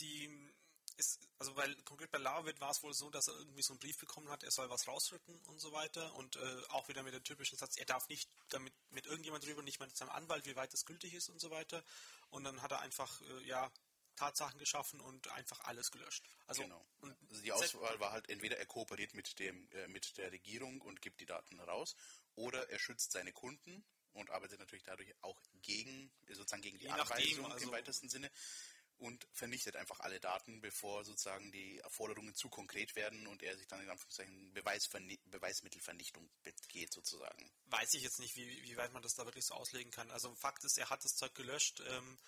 [0.00, 0.54] die
[0.96, 3.80] ist, also weil konkret bei Lavit war es wohl so, dass er irgendwie so einen
[3.80, 7.14] Brief bekommen hat, er soll was rausrücken und so weiter und äh, auch wieder mit
[7.14, 10.46] dem typischen Satz, er darf nicht damit mit irgendjemand drüber, nicht mal mit seinem Anwalt,
[10.46, 11.84] wie weit das gültig ist und so weiter.
[12.30, 13.70] Und dann hat er einfach äh, ja
[14.16, 16.24] Tatsachen geschaffen und einfach alles gelöscht.
[16.46, 16.86] Also, genau.
[17.02, 21.02] also die Auswahl war halt entweder er kooperiert mit dem äh, mit der Regierung und
[21.02, 21.96] gibt die Daten heraus
[22.34, 27.50] oder er schützt seine Kunden und arbeitet natürlich dadurch auch gegen, sozusagen gegen die Anweisung
[27.50, 28.30] also im weitesten Sinne
[28.98, 33.66] und vernichtet einfach alle Daten, bevor sozusagen die Forderungen zu konkret werden und er sich
[33.66, 37.50] dann in Anführungszeichen Beweisverni Beweismittelvernichtung begeht sozusagen.
[37.66, 40.10] Weiß ich jetzt nicht, wie, wie weit man das da wirklich so auslegen kann.
[40.10, 42.18] Also Fakt ist, er hat das Zeug gelöscht, ähm,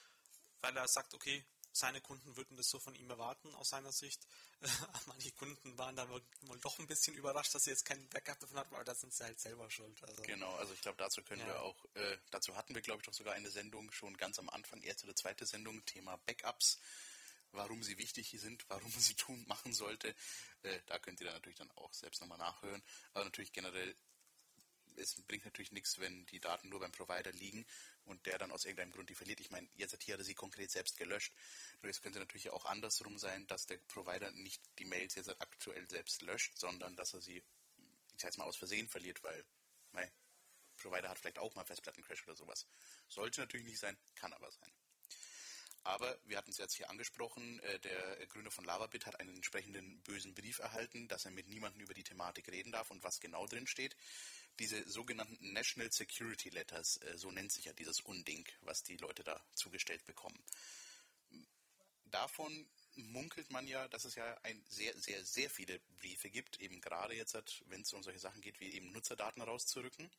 [0.60, 1.44] weil er sagt, okay,
[1.76, 4.26] seine Kunden würden das so von ihm erwarten, aus seiner Sicht.
[5.06, 6.22] Manche Kunden waren dann wohl
[6.62, 9.24] doch ein bisschen überrascht, dass sie jetzt kein Backup davon hatten, aber da sind sie
[9.24, 10.02] halt selber schuld.
[10.02, 11.48] Also, genau, also ich glaube, dazu können ja.
[11.48, 14.48] wir auch, äh, dazu hatten wir, glaube ich, doch sogar eine Sendung schon ganz am
[14.48, 16.78] Anfang, erste oder zweite Sendung, Thema Backups
[17.52, 20.14] warum sie wichtig sind, warum man sie tun, machen sollte.
[20.62, 22.82] Äh, da könnt ihr dann natürlich dann auch selbst nochmal nachhören.
[23.14, 23.96] Aber natürlich generell
[24.98, 27.66] es bringt natürlich nichts, wenn die Daten nur beim Provider liegen
[28.04, 29.40] und der dann aus irgendeinem Grund die verliert.
[29.40, 31.32] Ich meine, jetzt hat hier sie konkret selbst gelöscht.
[31.82, 35.88] Nur es könnte natürlich auch andersrum sein, dass der Provider nicht die Mails jetzt aktuell
[35.88, 39.44] selbst löscht, sondern dass er sie, ich sag jetzt mal, aus Versehen verliert, weil
[39.92, 40.10] mein
[40.76, 42.66] Provider hat vielleicht auch mal Festplattencrash oder sowas.
[43.08, 44.72] Sollte natürlich nicht sein, kann aber sein.
[45.86, 50.00] Aber wir hatten es jetzt hier angesprochen, äh, der Gründer von Lavabit hat einen entsprechenden
[50.02, 53.46] bösen Brief erhalten, dass er mit niemandem über die Thematik reden darf und was genau
[53.46, 53.96] drin steht
[54.58, 59.22] diese sogenannten National Security Letters, äh, so nennt sich ja dieses Unding, was die Leute
[59.22, 60.38] da zugestellt bekommen.
[62.06, 66.80] Davon munkelt man ja, dass es ja ein sehr, sehr, sehr viele Briefe gibt, eben
[66.80, 70.10] gerade jetzt, wenn es um solche Sachen geht, wie eben Nutzerdaten rauszurücken.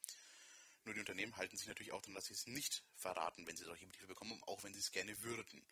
[0.87, 3.65] Nur die Unternehmen halten sich natürlich auch daran, dass sie es nicht verraten, wenn sie
[3.65, 5.67] solche Briefe bekommen, auch wenn sie es gerne würden.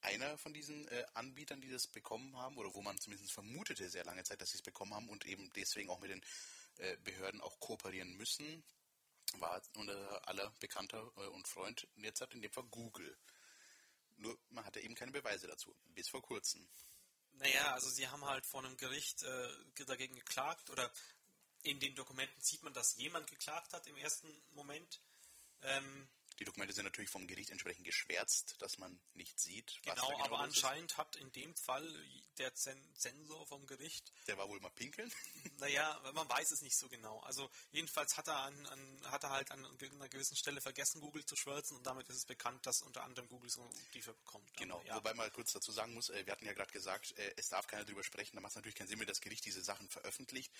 [0.00, 4.04] Einer von diesen äh, Anbietern, die das bekommen haben, oder wo man zumindest vermutete sehr
[4.04, 6.24] lange Zeit, dass sie es bekommen haben und eben deswegen auch mit den
[6.78, 8.64] äh, Behörden auch kooperieren müssen,
[9.34, 13.16] war unser aller Bekannter äh, und Freund jetzt hat in dem Fall Google.
[14.16, 16.68] Nur man hatte eben keine Beweise dazu, bis vor kurzem.
[17.34, 20.92] Naja, also sie haben halt vor einem Gericht äh, dagegen geklagt oder
[21.62, 25.00] in den Dokumenten sieht man, dass jemand geklagt hat im ersten Moment.
[25.62, 26.08] Ähm,
[26.42, 29.78] die Dokumente sind natürlich vom Gericht entsprechend geschwärzt, dass man nicht sieht.
[29.84, 30.98] Genau, genau aber anscheinend ist.
[30.98, 31.88] hat in dem Fall
[32.38, 34.12] der Zensor vom Gericht.
[34.26, 35.12] Der war wohl mal pinkeln?
[35.58, 37.20] Naja, man weiß es nicht so genau.
[37.20, 41.24] Also jedenfalls hat er, an, an, hat er halt an einer gewissen Stelle vergessen, Google
[41.24, 44.52] zu schwärzen und damit ist es bekannt, dass unter anderem Google so Briefe bekommt.
[44.56, 44.96] Genau, aber, ja.
[44.96, 47.68] wobei man kurz dazu sagen muss, äh, wir hatten ja gerade gesagt, äh, es darf
[47.68, 50.52] keiner darüber sprechen, da macht es natürlich keinen Sinn, wenn das Gericht diese Sachen veröffentlicht.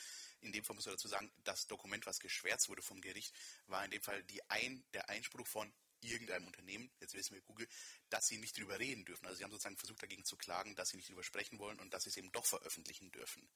[0.43, 3.35] In dem Fall muss man dazu sagen, das Dokument, was geschwärzt wurde vom Gericht,
[3.67, 5.72] war in dem Fall die ein, der Einspruch von
[6.11, 7.69] irgendeinem Unternehmen, jetzt wissen wir Google,
[8.11, 9.27] dass sie nicht drüber reden dürfen.
[9.27, 11.93] Also sie haben sozusagen versucht dagegen zu klagen, dass sie nicht drüber sprechen wollen und
[11.93, 13.49] dass sie es eben doch veröffentlichen dürfen.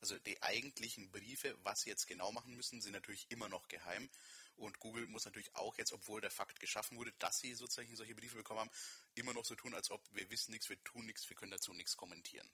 [0.00, 4.08] Also die eigentlichen Briefe, was sie jetzt genau machen müssen, sind natürlich immer noch geheim.
[4.56, 8.14] Und Google muss natürlich auch jetzt, obwohl der Fakt geschaffen wurde, dass sie sozusagen solche
[8.14, 8.70] Briefe bekommen haben,
[9.14, 11.72] immer noch so tun, als ob wir wissen nichts, wir tun nichts, wir können dazu
[11.72, 12.48] nichts kommentieren.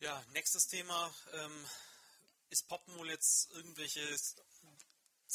[0.00, 1.14] Ja, nächstes Thema.
[1.32, 1.66] Ähm,
[2.50, 4.00] ist poppen wohl jetzt irgendwelche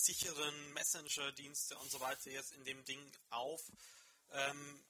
[0.03, 3.61] sicheren Messenger-Dienste und so weiter jetzt in dem Ding auf.
[4.31, 4.83] Ähm,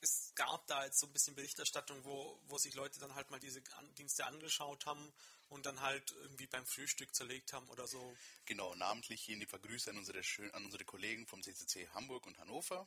[0.00, 3.40] es gab da jetzt so ein bisschen Berichterstattung, wo, wo sich Leute dann halt mal
[3.40, 3.62] diese
[3.96, 5.12] Dienste angeschaut haben
[5.48, 8.16] und dann halt irgendwie beim Frühstück zerlegt haben oder so.
[8.44, 10.20] Genau, namentlich hier in die Vergrüße an unsere,
[10.52, 12.86] an unsere Kollegen vom CCC Hamburg und Hannover.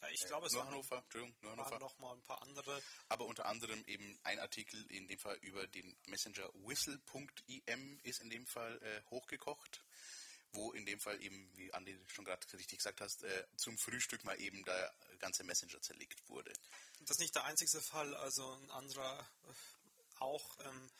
[0.00, 1.78] Ja, ich glaube, es nur waren, Hannover, Entschuldigung, nur Hannover.
[1.78, 2.82] noch mal ein paar andere.
[3.08, 8.30] Aber unter anderem eben ein Artikel, in dem Fall über den Messenger Whistle.im ist in
[8.30, 9.82] dem Fall äh, hochgekocht
[10.52, 14.24] wo in dem Fall eben, wie Andi schon gerade richtig gesagt hast, äh, zum Frühstück
[14.24, 16.52] mal eben der ganze Messenger zerlegt wurde.
[17.00, 19.52] Das ist nicht der einzige Fall, also ein anderer äh,
[20.20, 20.58] auch.
[20.60, 20.90] Ähm,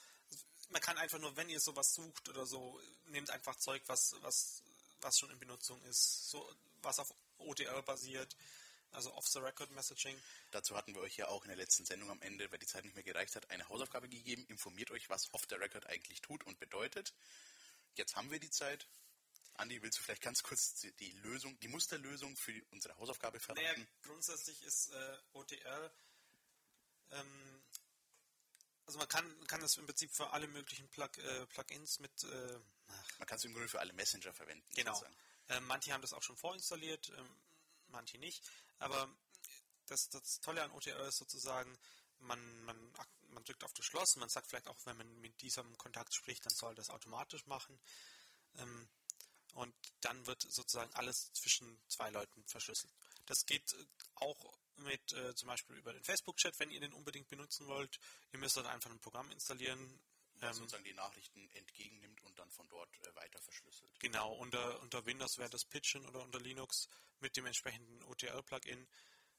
[0.70, 4.62] man kann einfach nur, wenn ihr sowas sucht oder so, nehmt einfach Zeug, was, was,
[5.00, 6.48] was schon in Benutzung ist, so
[6.82, 8.36] was auf OTR basiert.
[8.92, 10.20] Also Off-the-Record-Messaging.
[10.50, 12.84] Dazu hatten wir euch ja auch in der letzten Sendung am Ende, weil die Zeit
[12.84, 14.44] nicht mehr gereicht hat, eine Hausaufgabe gegeben.
[14.48, 17.14] Informiert euch, was Off-the-Record eigentlich tut und bedeutet.
[17.94, 18.86] Jetzt haben wir die Zeit.
[19.60, 23.62] Andi, willst du vielleicht ganz kurz die Lösung, die Musterlösung für unsere Hausaufgabe verraten?
[23.62, 25.92] Naja, grundsätzlich ist äh, OTR,
[27.10, 27.62] ähm,
[28.86, 32.24] also man kann, kann das im Prinzip für alle möglichen Plug, äh, Plugins mit...
[32.24, 32.58] Äh,
[33.18, 34.66] man kann es im Grunde für alle Messenger verwenden.
[34.74, 35.00] Genau.
[35.48, 37.28] Äh, manche haben das auch schon vorinstalliert, ähm,
[37.88, 38.42] manche nicht.
[38.78, 39.08] Aber
[39.86, 41.78] das, das Tolle an OTR ist sozusagen,
[42.18, 42.92] man, man,
[43.28, 46.14] man drückt auf das Schloss und man sagt vielleicht auch, wenn man mit diesem Kontakt
[46.14, 47.78] spricht, dann soll das automatisch machen.
[48.56, 48.88] Ähm,
[49.54, 52.92] und dann wird sozusagen alles zwischen zwei Leuten verschlüsselt.
[53.26, 53.86] Das geht äh,
[54.16, 57.98] auch mit äh, zum Beispiel über den Facebook-Chat, wenn ihr den unbedingt benutzen wollt.
[58.32, 60.00] Ihr müsst dann einfach ein Programm installieren.
[60.40, 63.90] Das ähm, sozusagen die Nachrichten entgegennimmt und dann von dort äh, weiter verschlüsselt.
[64.00, 66.88] Genau, unter, unter Windows wäre das Pitchen oder unter Linux
[67.20, 68.86] mit dem entsprechenden OTL-Plugin.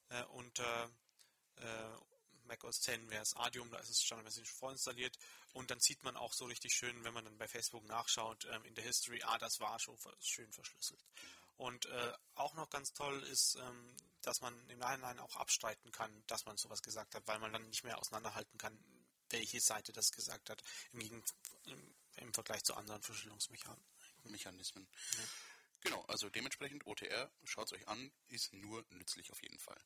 [0.10, 0.92] Äh, unter
[1.56, 2.11] äh,
[2.46, 5.18] Mac OS 10 wäre es Adium, da ist es standardmäßig vorinstalliert
[5.54, 8.66] und dann sieht man auch so richtig schön, wenn man dann bei Facebook nachschaut ähm,
[8.66, 11.04] in der History, ah, das war schon schön verschlüsselt.
[11.58, 16.24] Und äh, auch noch ganz toll ist, ähm, dass man im Nachhinein auch abstreiten kann,
[16.28, 18.78] dass man sowas gesagt hat, weil man dann nicht mehr auseinanderhalten kann,
[19.30, 21.24] welche Seite das gesagt hat, im, Gegen
[21.66, 24.88] im, im Vergleich zu anderen Verschlüsselungsmechanismen.
[25.18, 25.24] Ja.
[25.82, 29.80] Genau, also dementsprechend OTR, schaut es euch an, ist nur nützlich auf jeden Fall.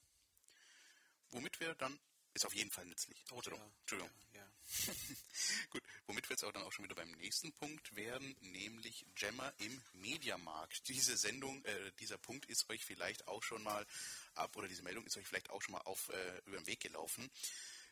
[1.30, 2.00] Womit wir dann
[2.36, 3.24] ist auf jeden Fall nützlich.
[3.32, 3.72] Oh, Entschuldigung.
[3.82, 4.12] Entschuldigung.
[4.34, 4.94] Ja, ja.
[5.70, 9.54] Gut, womit wir jetzt auch dann auch schon wieder beim nächsten Punkt werden, nämlich Gemma
[9.60, 10.88] im Mediamarkt.
[10.90, 13.86] Diese Sendung, äh, dieser Punkt ist euch vielleicht auch schon mal
[14.34, 16.82] ab, oder diese Meldung ist euch vielleicht auch schon mal auf, äh, über den Weg
[16.82, 17.32] gelaufen.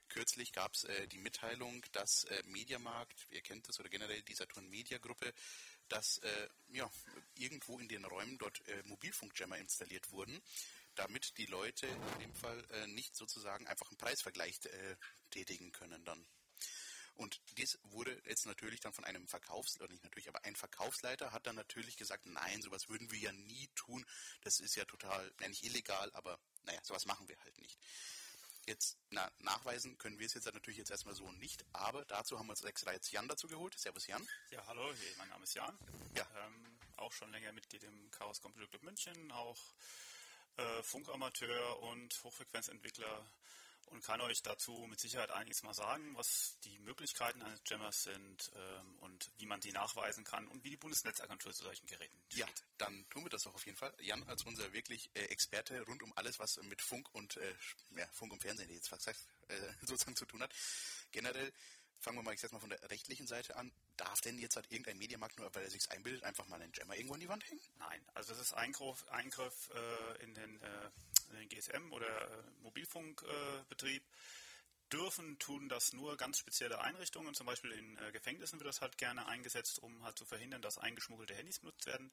[0.10, 4.36] Kürzlich gab es äh, die Mitteilung, dass äh, Mediamarkt, ihr kennt das, oder generell die
[4.36, 5.34] Saturn Media Gruppe,
[5.88, 6.92] dass äh, ja,
[7.36, 10.42] irgendwo in den Räumen dort äh, Mobilfunkjammer installiert wurden
[10.96, 14.96] damit die Leute in dem Fall äh, nicht sozusagen einfach einen Preisvergleich äh,
[15.32, 16.26] tätigen können dann.
[17.16, 21.46] Und dies wurde jetzt natürlich dann von einem Verkaufsleiter, nicht natürlich, aber ein Verkaufsleiter hat
[21.46, 24.04] dann natürlich gesagt, nein, sowas würden wir ja nie tun.
[24.42, 27.78] Das ist ja total, ja nicht illegal, aber naja, sowas machen wir halt nicht.
[28.66, 32.48] Jetzt na, nachweisen können wir es jetzt natürlich jetzt erstmal so nicht, aber dazu haben
[32.48, 33.78] wir uns extra jetzt Jan dazu geholt.
[33.78, 34.26] Servus Jan.
[34.52, 35.78] Ja, hallo, mein Name ist Jan.
[36.16, 36.26] Ja.
[36.38, 39.60] Ähm, auch schon länger Mitglied im Chaos Computer Club München, auch
[40.58, 43.26] äh, Funkamateur und Hochfrequenzentwickler
[43.88, 48.52] und kann euch dazu mit Sicherheit einiges mal sagen, was die Möglichkeiten eines Jammers sind
[48.56, 52.40] ähm, und wie man die nachweisen kann und wie die Bundesnetzagentur zu solchen Geräten steht.
[52.40, 53.94] Ja, dann tun wir das doch auf jeden Fall.
[54.02, 57.56] Jan als unser wirklich äh, Experte rund um alles, was mit Funk und äh,
[57.96, 59.14] ja, Funk und Fernsehen jetzt fast äh,
[59.82, 60.54] sozusagen zu tun hat.
[61.12, 61.54] Generell
[62.04, 63.72] fangen wir mal jetzt mal von der rechtlichen Seite an.
[63.98, 66.96] Darf denn jetzt halt irgendein Mediamarkt nur, weil er sich einbildet, einfach mal einen Jammer
[66.96, 67.62] irgendwo an die Wand hängen?
[67.80, 70.90] Nein, also das ist Eingriff, Eingriff äh, in den äh,
[71.34, 74.04] den GSM oder Mobilfunkbetrieb,
[74.92, 77.34] dürfen, tun das nur ganz spezielle Einrichtungen.
[77.34, 80.78] Zum Beispiel in äh, Gefängnissen wird das halt gerne eingesetzt, um halt zu verhindern, dass
[80.78, 82.12] eingeschmuggelte Handys benutzt werden.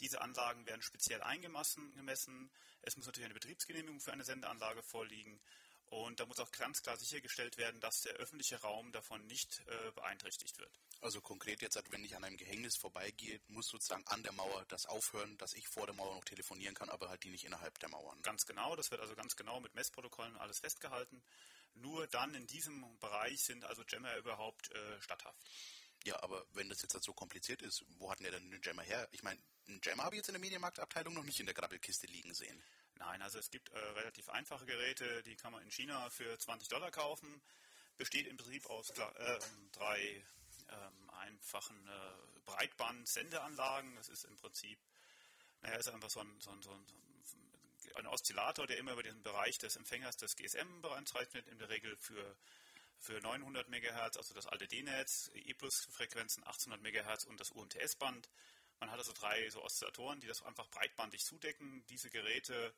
[0.00, 1.94] Diese Anlagen werden speziell eingemessen.
[1.94, 2.50] Gemessen.
[2.80, 5.38] Es muss natürlich eine Betriebsgenehmigung für eine Sendeanlage vorliegen.
[5.92, 9.90] Und da muss auch ganz klar sichergestellt werden, dass der öffentliche Raum davon nicht äh,
[9.92, 10.80] beeinträchtigt wird.
[11.02, 14.86] Also konkret jetzt, wenn ich an einem Gefängnis vorbeigehe, muss sozusagen an der Mauer das
[14.86, 17.90] aufhören, dass ich vor der Mauer noch telefonieren kann, aber halt die nicht innerhalb der
[17.90, 18.22] Mauern.
[18.22, 21.22] Ganz genau, das wird also ganz genau mit Messprotokollen alles festgehalten.
[21.74, 25.44] Nur dann in diesem Bereich sind also Jammer überhaupt äh, statthaft.
[26.04, 28.82] Ja, aber wenn das jetzt halt so kompliziert ist, wo hatten wir denn einen Jammer
[28.82, 29.06] her?
[29.12, 32.06] Ich meine, einen Jammer habe ich jetzt in der Medienmarktabteilung noch nicht in der Grabbelkiste
[32.06, 32.62] liegen sehen.
[32.96, 36.68] Nein, also es gibt äh, relativ einfache Geräte, die kann man in China für 20
[36.68, 37.42] Dollar kaufen.
[37.96, 39.38] Besteht im Prinzip aus äh,
[39.72, 40.24] drei
[40.68, 43.94] ähm, einfachen äh, Breitband-Sendeanlagen.
[43.96, 44.78] Das ist im Prinzip,
[45.62, 49.58] naja, ist einfach so ein, so ein, so ein Oszillator, der immer über den Bereich
[49.58, 52.36] des Empfängers des GSM berechnet, in der Regel für,
[52.98, 58.28] für 900 MHz, also das alte D-Netz, E-Plus-Frequenzen 1800 MHz und das UMTS-Band.
[58.82, 61.86] Man hat also drei so Oszillatoren, die das einfach breitbandig zudecken.
[61.88, 62.74] Diese Geräte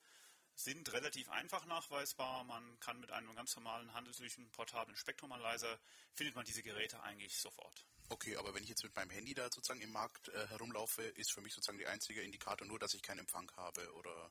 [0.55, 2.45] sind relativ einfach nachweisbar.
[2.45, 5.81] Man kann mit einem ganz normalen handelsüblichen portablen Spektrumanalyzer
[6.13, 7.87] findet man diese Geräte eigentlich sofort.
[8.11, 11.33] Okay, aber wenn ich jetzt mit meinem Handy da sozusagen im Markt äh, herumlaufe, ist
[11.33, 14.31] für mich sozusagen der einzige Indikator nur, dass ich keinen Empfang habe oder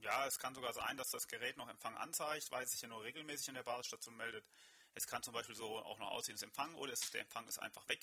[0.00, 2.88] ja, es kann sogar sein, dass das Gerät noch Empfang anzeigt, weil es sich ja
[2.88, 4.46] nur regelmäßig in der Basisstation meldet.
[4.94, 7.58] Es kann zum Beispiel so auch noch aussehen, dass Empfang oder ist, der Empfang ist
[7.58, 8.00] einfach weg.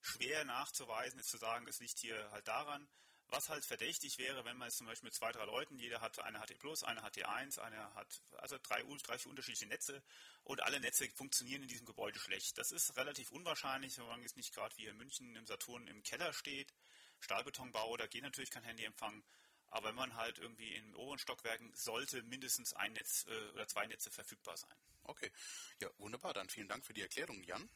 [0.00, 2.88] Schwer nachzuweisen ist zu sagen, es liegt hier halt daran.
[3.28, 6.16] Was halt verdächtig wäre, wenn man jetzt zum Beispiel mit zwei, drei Leuten, jeder hat
[6.20, 10.00] eine HT Plus, eine HT1, eine hat also drei, drei unterschiedliche Netze
[10.44, 12.56] und alle Netze funktionieren in diesem Gebäude schlecht.
[12.56, 16.04] Das ist relativ unwahrscheinlich, wenn man jetzt nicht gerade wie in München im Saturn im
[16.04, 16.72] Keller steht.
[17.18, 19.24] Stahlbetonbau, da geht natürlich kein Handyempfang.
[19.70, 23.86] Aber wenn man halt irgendwie in oberen Stockwerken sollte mindestens ein Netz äh, oder zwei
[23.86, 24.74] Netze verfügbar sein.
[25.02, 25.32] Okay,
[25.80, 26.32] ja wunderbar.
[26.32, 27.68] Dann vielen Dank für die Erklärung, Jan.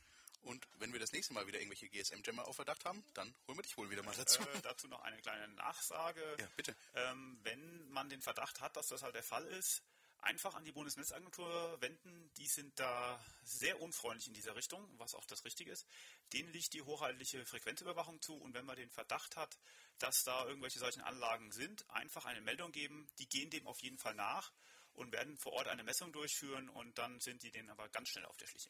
[0.42, 3.62] Und wenn wir das nächste Mal wieder irgendwelche GSM-Jammer auf Verdacht haben, dann holen wir
[3.62, 4.42] dich wohl wieder mal dazu.
[4.42, 6.22] Äh, dazu noch eine kleine Nachsage.
[6.38, 6.74] Ja, bitte.
[6.94, 9.82] Ähm, wenn man den Verdacht hat, dass das halt der Fall ist,
[10.22, 12.30] einfach an die Bundesnetzagentur wenden.
[12.36, 15.86] Die sind da sehr unfreundlich in dieser Richtung, was auch das Richtige ist.
[16.32, 19.58] Denen liegt die hochheitliche Frequenzüberwachung zu und wenn man den Verdacht hat,
[19.98, 23.08] dass da irgendwelche solchen Anlagen sind, einfach eine Meldung geben.
[23.18, 24.52] Die gehen dem auf jeden Fall nach
[24.94, 28.26] und werden vor Ort eine Messung durchführen und dann sind die denen aber ganz schnell
[28.26, 28.68] auf der Schliche.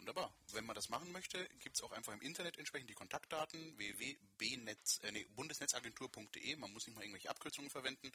[0.00, 0.34] Wunderbar.
[0.52, 5.00] Wenn man das machen möchte, gibt es auch einfach im Internet entsprechend die Kontaktdaten www.bnetz,
[5.02, 6.56] äh, nee, bundesnetzagentur.de.
[6.56, 8.10] Man muss nicht mal irgendwelche Abkürzungen verwenden.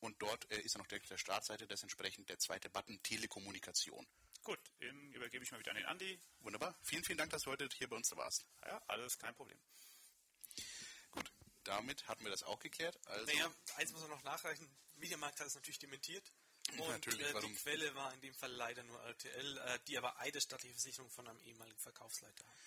[0.00, 4.04] Und dort äh, ist dann auch direkt der Startseite das entsprechend der zweite Button Telekommunikation.
[4.42, 6.18] Gut, den übergebe ich mal wieder an den Andi.
[6.40, 6.76] Wunderbar.
[6.82, 8.44] Vielen, vielen Dank, dass du heute hier bei uns warst.
[8.66, 9.60] Ja, alles kein Problem.
[11.12, 11.32] Gut,
[11.62, 12.98] damit hatten wir das auch geklärt.
[13.06, 14.68] Also naja, eins muss man noch nachreichen.
[14.96, 16.32] Mediamarkt hat es natürlich dementiert.
[16.78, 20.18] Und natürlich, äh, die Quelle war in dem Fall leider nur RTL, äh, die aber
[20.20, 22.60] eidesstattliche Versicherung von einem ehemaligen Verkaufsleiter haben.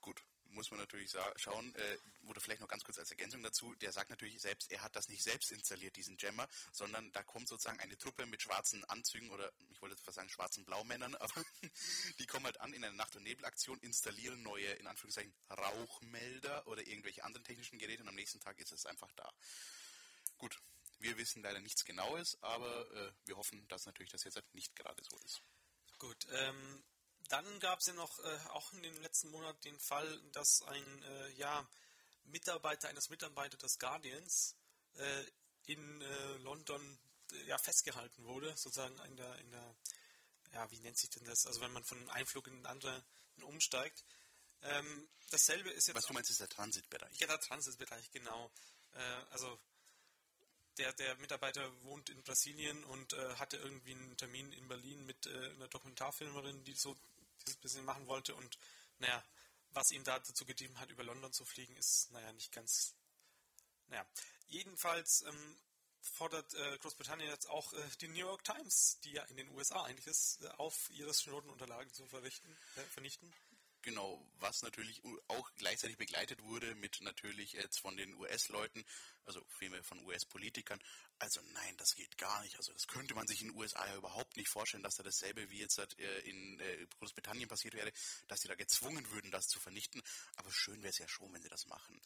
[0.00, 3.92] Gut, muss man natürlich schauen, äh, oder vielleicht noch ganz kurz als Ergänzung dazu, der
[3.92, 7.80] sagt natürlich selbst, er hat das nicht selbst installiert, diesen Jammer, sondern da kommt sozusagen
[7.80, 11.32] eine Truppe mit schwarzen Anzügen oder ich wollte jetzt fast sagen schwarzen Blaumännern, aber
[12.18, 16.86] die kommen halt an in einer Nacht- und Nebelaktion, installieren neue, in Anführungszeichen, Rauchmelder oder
[16.86, 19.32] irgendwelche anderen technischen Geräte und am nächsten Tag ist es einfach da.
[20.38, 20.58] Gut,
[21.02, 25.02] wir wissen leider nichts Genaues, aber äh, wir hoffen, dass natürlich das jetzt nicht gerade
[25.02, 25.42] so ist.
[25.98, 26.84] Gut, ähm,
[27.28, 31.02] dann gab es ja noch äh, auch in den letzten Monaten den Fall, dass ein
[31.02, 31.68] äh, ja,
[32.24, 34.56] Mitarbeiter eines Mitarbeiters des Guardians
[34.94, 35.24] äh,
[35.66, 36.98] in äh, London
[37.32, 39.76] äh, ja, festgehalten wurde, sozusagen in der, in der,
[40.52, 41.46] ja, wie nennt sich denn das?
[41.46, 43.02] Also wenn man von einem Einflug in einen anderen
[43.42, 44.04] umsteigt.
[44.62, 45.96] Ähm, dasselbe ist jetzt.
[45.96, 47.18] Was du meinst, ist der Transitbereich.
[47.18, 48.52] Ja, der Transitbereich, genau.
[48.92, 48.98] Äh,
[49.30, 49.58] also
[50.78, 55.26] der, der Mitarbeiter wohnt in Brasilien und äh, hatte irgendwie einen Termin in Berlin mit
[55.26, 56.96] äh, einer Dokumentarfilmerin, die so
[57.46, 58.58] dieses bisschen machen wollte und
[58.98, 59.22] naja,
[59.70, 62.94] was ihn da dazu getrieben hat, über London zu fliegen, ist naja nicht ganz.
[63.88, 64.06] Naja,
[64.48, 65.56] jedenfalls ähm,
[66.00, 69.84] fordert äh, Großbritannien jetzt auch äh, die New York Times, die ja in den USA
[69.84, 72.08] eigentlich ist, äh, auf, ihre Schnotenunterlagen zu äh,
[72.90, 73.32] vernichten.
[73.82, 78.84] Genau, was natürlich auch gleichzeitig begleitet wurde mit natürlich jetzt von den US-Leuten,
[79.24, 80.80] also vielmehr von US-Politikern.
[81.18, 82.56] Also nein, das geht gar nicht.
[82.56, 85.50] Also das könnte man sich in den USA ja überhaupt nicht vorstellen, dass da dasselbe
[85.50, 87.92] wie jetzt äh, in äh, Großbritannien passiert wäre,
[88.28, 90.00] dass sie da gezwungen würden, das zu vernichten.
[90.36, 92.00] Aber schön wäre es ja schon, wenn sie das machen.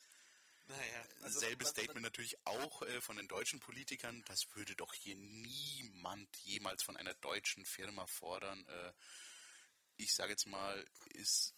[0.69, 4.25] Naja, also Selbes Statement natürlich auch äh, von den deutschen Politikern.
[4.27, 8.67] Das würde doch hier niemand jemals von einer deutschen Firma fordern.
[8.67, 8.93] Äh,
[9.99, 11.55] ich sage jetzt mal, ist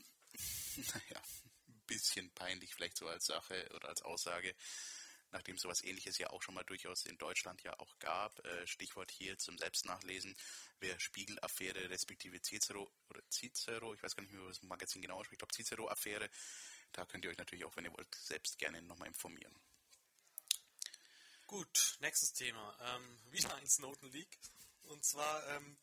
[0.76, 1.22] naja,
[1.68, 4.54] ein bisschen peinlich vielleicht so als Sache oder als Aussage.
[5.30, 8.44] nachdem sowas ähnliches ja auch schon mal durchaus in Deutschland ja auch gab.
[8.44, 10.36] Äh, Stichwort hier zum Selbstnachlesen,
[10.80, 15.20] wer Spiegel-Affäre respektive Cicero oder Cicero, ich weiß gar nicht mehr, was das Magazin genau
[15.20, 16.30] ist, ich glaube Cicero-Affäre,
[16.92, 19.54] da könnt ihr euch natürlich auch, wenn ihr wollt, selbst gerne nochmal informieren.
[21.46, 22.76] Gut, nächstes Thema.
[22.80, 24.38] Ähm, wieder ein Snowden Leak.
[24.82, 25.78] Und zwar ähm,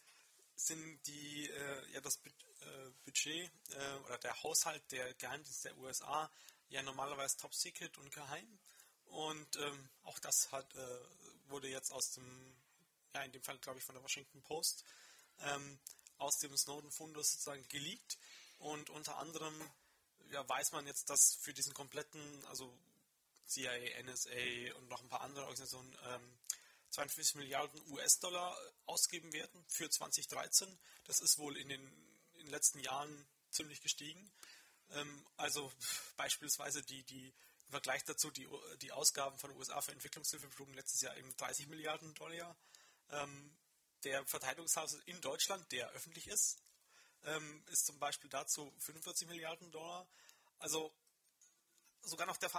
[0.56, 2.20] sind die, äh, ja, das
[3.04, 6.32] Budget äh, oder der Haushalt der Geheimdienste der USA
[6.70, 8.60] ja normalerweise top secret und geheim.
[9.06, 11.00] Und ähm, auch das hat, äh,
[11.48, 12.56] wurde jetzt aus dem,
[13.14, 14.84] ja, in dem Fall glaube ich von der Washington Post,
[15.41, 15.80] ähm,
[16.18, 18.18] aus dem Snowden-Fundus sozusagen geleakt.
[18.60, 19.54] Und unter anderem
[20.32, 22.74] ja, weiß man jetzt, dass für diesen kompletten, also
[23.46, 26.38] CIA, NSA und noch ein paar andere Organisationen, ähm,
[26.89, 30.68] 42 Milliarden US-Dollar ausgeben werden für 2013.
[31.04, 32.14] Das ist wohl in den,
[32.46, 34.32] in den letzten Jahren ziemlich gestiegen.
[34.91, 35.72] Ähm, also
[36.16, 37.34] beispielsweise die, die
[37.66, 38.48] im Vergleich dazu die,
[38.82, 42.56] die Ausgaben von den USA für Entwicklungshilfe betrugen letztes Jahr eben 30 Milliarden Dollar.
[43.10, 43.58] Ähm,
[44.04, 46.62] der Verteidigungshaus in Deutschland, der öffentlich ist,
[47.24, 50.08] ähm, ist zum Beispiel dazu 45 Milliarden Dollar.
[50.60, 50.93] Also
[52.04, 52.52] sogar noch der,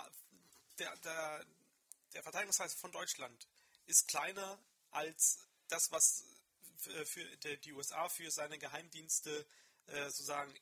[0.79, 1.47] der, der,
[2.13, 3.47] der Verteidigungshaus von Deutschland
[3.87, 4.59] ist kleiner
[4.91, 6.25] als das, was
[6.79, 9.47] für, für die USA für seine Geheimdienste
[9.87, 10.55] äh, sozusagen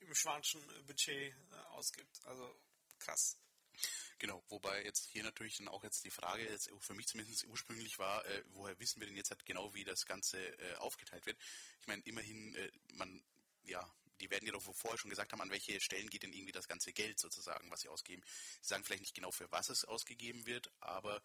[0.00, 2.24] im schwanischen Budget äh, ausgibt.
[2.24, 2.60] Also
[2.98, 3.38] krass.
[4.18, 7.98] Genau, wobei jetzt hier natürlich dann auch jetzt die Frage jetzt für mich zumindest ursprünglich
[7.98, 11.38] war, äh, woher wissen wir denn jetzt halt genau, wie das Ganze äh, aufgeteilt wird?
[11.80, 13.22] Ich meine, immerhin, äh, man,
[13.62, 13.88] ja,
[14.20, 16.66] die werden ja doch vorher schon gesagt haben, an welche Stellen geht denn irgendwie das
[16.66, 18.22] ganze Geld sozusagen, was sie ausgeben.
[18.60, 21.22] Sie sagen vielleicht nicht genau, für was es ausgegeben wird, aber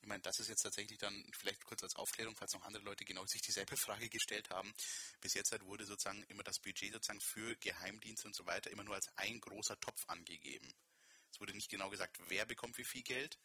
[0.00, 3.04] ich meine, das ist jetzt tatsächlich dann vielleicht kurz als Aufklärung, falls noch andere Leute
[3.04, 4.72] genau sich dieselbe Frage gestellt haben.
[5.20, 8.84] Bis jetzt halt wurde sozusagen immer das Budget sozusagen für Geheimdienste und so weiter immer
[8.84, 10.72] nur als ein großer Topf angegeben.
[11.32, 13.38] Es wurde nicht genau gesagt, wer bekommt wie viel Geld,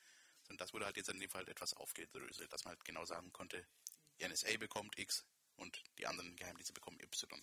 [0.44, 3.32] sondern das wurde halt jetzt in dem Fall etwas aufgedröselt, dass man halt genau sagen
[3.34, 3.66] konnte,
[4.20, 5.26] die NSA bekommt X
[5.58, 7.42] und die anderen Geheimdienste bekommen Y.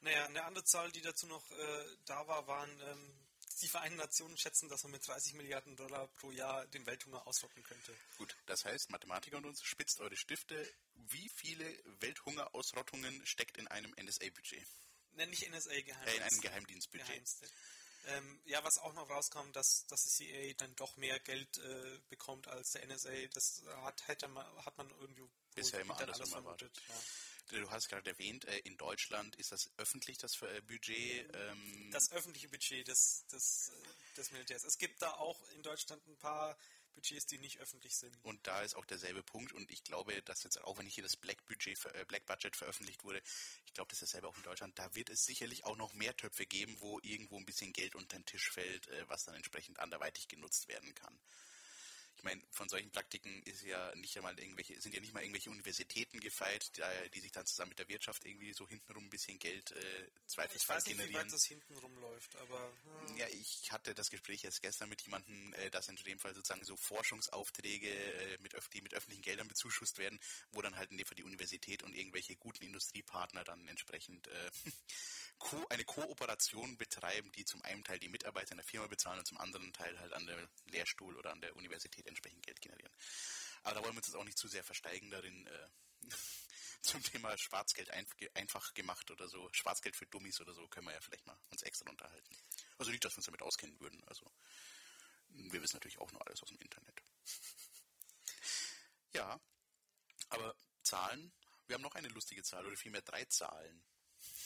[0.00, 3.12] Naja, eine andere Zahl, die dazu noch äh, da war, waren ähm,
[3.56, 7.62] die Vereinten Nationen schätzen, dass man mit 30 Milliarden Dollar pro Jahr den Welthunger ausrotten
[7.62, 7.94] könnte.
[8.18, 10.68] Gut, das heißt, Mathematiker und uns, spitzt eure Stifte.
[10.94, 11.64] Wie viele
[12.00, 14.66] Welthungerausrottungen steckt in einem NSA-Budget?
[15.12, 16.08] Nenn nicht NSA-Geheimdienst.
[16.08, 17.28] Äh, in einem Geheimdienstbudget.
[18.06, 21.98] Ähm, ja, was auch noch rauskam, dass, dass die CIA dann doch mehr Geld äh,
[22.08, 23.10] bekommt als der NSA.
[23.32, 26.82] Das hat, hätte man, hat man irgendwie bisher immer anders vermutet.
[26.88, 26.94] Ja.
[27.52, 31.28] Du hast gerade erwähnt, äh, in Deutschland ist das öffentlich das äh, Budget.
[31.34, 34.64] Ähm das öffentliche Budget des, des, äh, des Militärs.
[34.64, 36.56] Es gibt da auch in Deutschland ein paar
[36.94, 38.16] Budgets, die nicht öffentlich sind.
[38.22, 39.52] Und da ist auch derselbe Punkt.
[39.52, 41.78] Und ich glaube, dass jetzt auch wenn hier das Black Budget,
[42.08, 43.22] Black Budget veröffentlicht wurde,
[43.66, 44.78] ich glaube, das ist dasselbe auch in Deutschland.
[44.78, 48.16] Da wird es sicherlich auch noch mehr Töpfe geben, wo irgendwo ein bisschen Geld unter
[48.16, 51.18] den Tisch fällt, was dann entsprechend anderweitig genutzt werden kann
[52.22, 55.50] ich meine, von solchen Praktiken ist ja nicht einmal irgendwelche, sind ja nicht mal irgendwelche
[55.50, 59.40] Universitäten gefeit, die, die sich dann zusammen mit der Wirtschaft irgendwie so hintenrum ein bisschen
[59.40, 61.10] Geld äh, zweifelsfall generieren.
[61.10, 62.72] Ich weiß nicht, wie weit das hintenrum läuft, aber...
[62.84, 63.16] Hm.
[63.16, 66.64] Ja, ich hatte das Gespräch jetzt gestern mit jemandem, äh, dass in dem Fall sozusagen
[66.64, 70.20] so Forschungsaufträge, äh, mit, die mit öffentlichen Geldern bezuschusst werden,
[70.52, 74.50] wo dann halt in dem Fall die Universität und irgendwelche guten Industriepartner dann entsprechend äh,
[75.38, 79.26] Ko eine Kooperation betreiben, die zum einen Teil die Mitarbeiter in der Firma bezahlen und
[79.26, 82.92] zum anderen Teil halt an der Lehrstuhl oder an der Universität entsprechend Geld generieren.
[83.62, 85.46] Aber da wollen wir uns jetzt auch nicht zu sehr versteigen darin.
[85.46, 85.68] Äh,
[86.82, 87.90] zum Thema Schwarzgeld
[88.34, 91.62] einfach gemacht oder so, Schwarzgeld für Dummies oder so, können wir ja vielleicht mal uns
[91.62, 92.36] extra unterhalten.
[92.76, 94.02] Also nicht, dass wir uns damit auskennen würden.
[94.08, 94.30] Also
[95.28, 97.00] wir wissen natürlich auch nur alles aus dem Internet.
[99.12, 99.40] ja,
[100.28, 101.32] aber Zahlen,
[101.66, 103.84] wir haben noch eine lustige Zahl oder vielmehr drei Zahlen.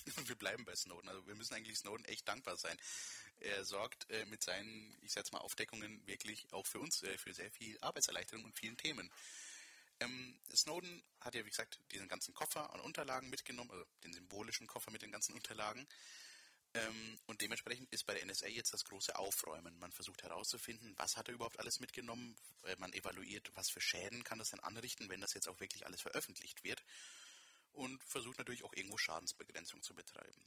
[0.27, 1.09] Wir bleiben bei Snowden.
[1.09, 2.77] Also wir müssen eigentlich Snowden echt dankbar sein.
[3.41, 7.35] Er sorgt äh, mit seinen, ich sag's mal, Aufdeckungen wirklich auch für uns äh, für
[7.35, 9.11] sehr viel Arbeitserleichterung und vielen Themen.
[10.01, 14.67] Ähm, Snowden hat ja, wie gesagt, diesen ganzen Koffer an Unterlagen mitgenommen, also den symbolischen
[14.67, 15.87] Koffer mit den ganzen Unterlagen.
[16.75, 19.79] Ähm, und dementsprechend ist bei der NSA jetzt das große Aufräumen.
[19.79, 22.37] Man versucht herauszufinden, was hat er überhaupt alles mitgenommen.
[22.65, 25.87] Äh, man evaluiert, was für Schäden kann das denn anrichten, wenn das jetzt auch wirklich
[25.87, 26.83] alles veröffentlicht wird
[27.77, 30.45] und versucht natürlich auch irgendwo Schadensbegrenzung zu betreiben.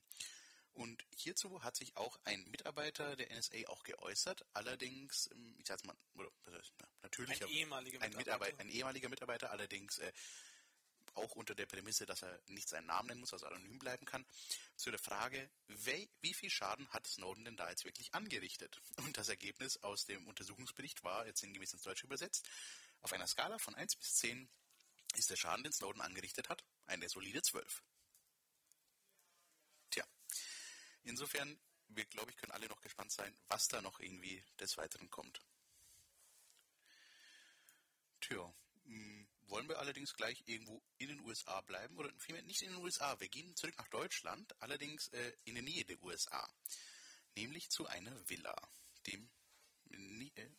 [0.73, 5.84] Und hierzu hat sich auch ein Mitarbeiter der NSA auch geäußert, allerdings, ähm, ich sag's
[5.84, 6.32] mal, oder,
[7.01, 8.59] natürlich ein ehemaliger ein, Mitarbeiter.
[8.59, 10.11] ein ehemaliger Mitarbeiter, allerdings äh,
[11.15, 14.25] auch unter der Prämisse, dass er nicht seinen Namen nennen muss, also anonym bleiben kann,
[14.75, 18.82] zu der Frage, wie, wie viel Schaden hat Snowden denn da jetzt wirklich angerichtet?
[18.97, 22.47] Und das Ergebnis aus dem Untersuchungsbericht war, jetzt sinngemäß ins Deutsche übersetzt,
[23.01, 24.49] auf einer Skala von 1 bis 10
[25.16, 27.84] ist der Schaden, den Snowden angerichtet hat, eine solide 12.
[29.89, 30.05] Tja,
[31.03, 35.10] insofern, wir glaube ich können alle noch gespannt sein, was da noch irgendwie des Weiteren
[35.10, 35.41] kommt.
[38.22, 38.53] Tja,
[38.86, 42.84] hm, wollen wir allerdings gleich irgendwo in den USA bleiben oder vielmehr nicht in den
[42.84, 43.20] USA.
[43.20, 46.47] Wir gehen zurück nach Deutschland, allerdings äh, in der Nähe der USA,
[47.36, 48.55] nämlich zu einer Villa,
[49.07, 49.30] dem
[49.91, 50.49] äh,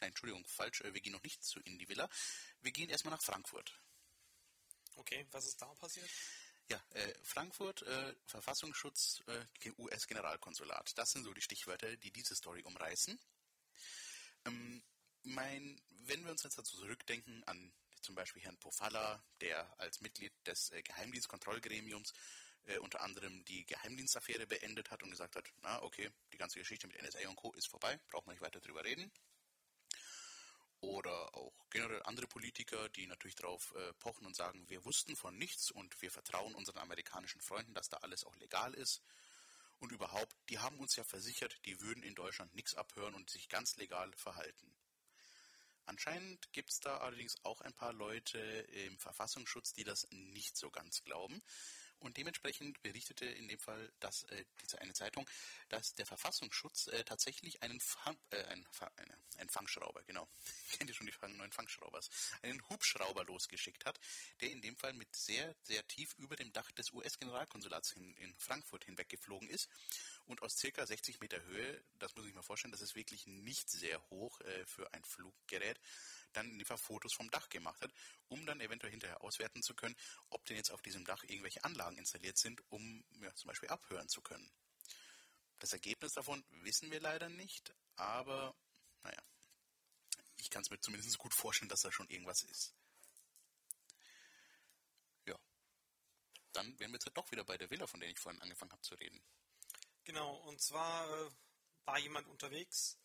[0.00, 2.08] nein, Entschuldigung, falsch, äh, wir gehen noch nicht zu in die Villa.
[2.60, 3.80] Wir gehen erstmal nach Frankfurt.
[4.96, 6.08] Okay, was ist da passiert?
[6.68, 10.96] Ja, äh, Frankfurt, äh, Verfassungsschutz, äh, US-Generalkonsulat.
[10.96, 13.18] Das sind so die Stichwörter, die diese Story umreißen.
[14.46, 14.82] Ähm,
[15.24, 17.72] mein, wenn wir uns jetzt dazu zurückdenken an
[18.02, 22.14] zum Beispiel Herrn Pofalla, der als Mitglied des äh, Geheimdienstkontrollgremiums
[22.66, 26.86] äh, unter anderem die Geheimdienstaffäre beendet hat und gesagt hat, na okay, die ganze Geschichte
[26.86, 27.52] mit NSA und Co.
[27.52, 29.10] ist vorbei, braucht man nicht weiter drüber reden.
[30.80, 35.36] Oder auch generell andere Politiker, die natürlich darauf äh, pochen und sagen, wir wussten von
[35.36, 39.02] nichts und wir vertrauen unseren amerikanischen Freunden, dass da alles auch legal ist.
[39.78, 43.48] Und überhaupt, die haben uns ja versichert, die würden in Deutschland nichts abhören und sich
[43.48, 44.74] ganz legal verhalten.
[45.86, 50.70] Anscheinend gibt es da allerdings auch ein paar Leute im Verfassungsschutz, die das nicht so
[50.70, 51.42] ganz glauben.
[52.00, 55.28] Und dementsprechend berichtete in dem Fall dass, äh, diese eine Zeitung,
[55.68, 60.26] dass der Verfassungsschutz äh, tatsächlich einen, Fang, äh, einen, eine, einen Fangschrauber, genau,
[60.72, 62.08] kennt ihr schon die neuen Fangschraubers,
[62.42, 64.00] einen Hubschrauber losgeschickt hat,
[64.40, 68.34] der in dem Fall mit sehr, sehr tief über dem Dach des US-Generalkonsulats in, in
[68.38, 69.68] Frankfurt hinweggeflogen ist.
[70.26, 73.68] Und aus circa 60 Meter Höhe, das muss ich mir vorstellen, das ist wirklich nicht
[73.68, 75.78] sehr hoch äh, für ein Fluggerät,
[76.32, 77.92] dann Fall Fotos vom Dach gemacht hat,
[78.28, 79.96] um dann eventuell hinterher auswerten zu können,
[80.28, 84.08] ob denn jetzt auf diesem Dach irgendwelche Anlagen installiert sind, um ja, zum Beispiel abhören
[84.08, 84.50] zu können.
[85.58, 88.54] Das Ergebnis davon wissen wir leider nicht, aber
[89.02, 89.22] naja,
[90.36, 92.74] ich kann es mir zumindest gut vorstellen, dass da schon irgendwas ist.
[95.26, 95.38] Ja.
[96.52, 98.82] Dann wären wir jetzt doch wieder bei der Villa, von der ich vorhin angefangen habe
[98.82, 99.22] zu reden.
[100.04, 101.30] Genau, und zwar äh,
[101.84, 102.98] war jemand unterwegs,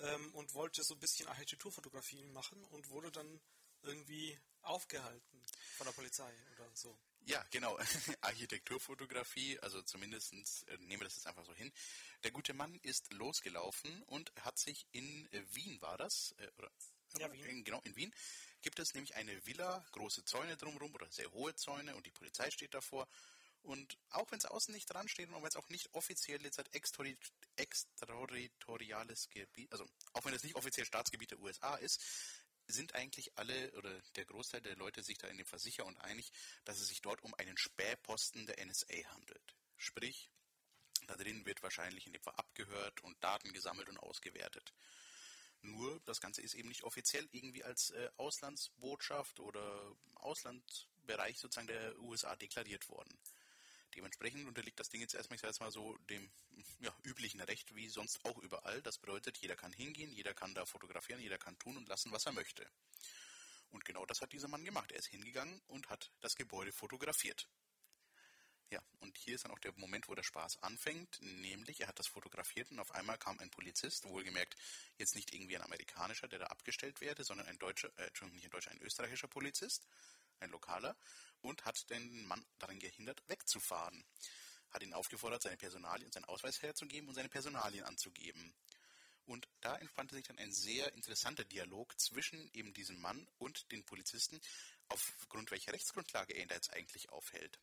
[0.00, 3.40] ähm, und wollte so ein bisschen Architekturfotografien machen und wurde dann
[3.82, 5.44] irgendwie aufgehalten
[5.76, 6.98] von der Polizei oder so.
[7.26, 7.78] Ja, genau.
[8.22, 10.32] Architekturfotografie, also zumindest
[10.68, 11.72] äh, nehmen wir das jetzt einfach so hin.
[12.24, 16.70] Der gute Mann ist losgelaufen und hat sich in äh, Wien war das, äh, oder
[17.18, 17.44] ja, Wien.
[17.44, 18.14] In, genau, in Wien
[18.62, 22.50] gibt es nämlich eine Villa, große Zäune drumherum oder sehr hohe Zäune und die Polizei
[22.50, 23.08] steht davor
[23.68, 26.56] und auch wenn es außen nicht dran steht und wenn es auch nicht offiziell jetzt
[26.56, 26.70] halt
[27.56, 32.00] extraterritoriales Gebiet, also auch wenn es nicht offiziell Staatsgebiet der USA ist,
[32.66, 36.32] sind eigentlich alle oder der Großteil der Leute sich da in dem Versicher und einig,
[36.64, 39.54] dass es sich dort um einen Spähposten der NSA handelt.
[39.76, 40.30] Sprich,
[41.06, 44.72] da drin wird wahrscheinlich in dem Fall abgehört und Daten gesammelt und ausgewertet.
[45.60, 51.98] Nur das Ganze ist eben nicht offiziell irgendwie als äh, Auslandsbotschaft oder Auslandsbereich sozusagen der
[52.00, 53.18] USA deklariert worden.
[53.98, 56.30] Dementsprechend unterliegt das Ding jetzt erstmal, ich sage jetzt mal so, dem
[56.78, 58.80] ja, üblichen Recht wie sonst auch überall.
[58.82, 62.24] Das bedeutet, jeder kann hingehen, jeder kann da fotografieren, jeder kann tun und lassen, was
[62.24, 62.64] er möchte.
[63.70, 64.92] Und genau das hat dieser Mann gemacht.
[64.92, 67.48] Er ist hingegangen und hat das Gebäude fotografiert.
[68.70, 71.98] Ja, und hier ist dann auch der Moment, wo der Spaß anfängt, nämlich er hat
[71.98, 74.56] das fotografiert und auf einmal kam ein Polizist, wohlgemerkt
[74.98, 78.46] jetzt nicht irgendwie ein amerikanischer, der da abgestellt werde, sondern ein deutscher, äh, Entschuldigung, nicht
[78.46, 79.88] ein deutscher, ein österreichischer Polizist,
[80.40, 80.96] ein lokaler,
[81.40, 84.04] und hat den Mann daran gehindert, wegzufahren.
[84.70, 88.54] Hat ihn aufgefordert, seine Personalien, seinen Ausweis herzugeben und seine Personalien anzugeben.
[89.24, 93.84] Und da entspannte sich dann ein sehr interessanter Dialog zwischen eben diesem Mann und den
[93.84, 94.40] Polizisten,
[94.88, 97.58] aufgrund welcher Rechtsgrundlage er ihn da jetzt eigentlich aufhält.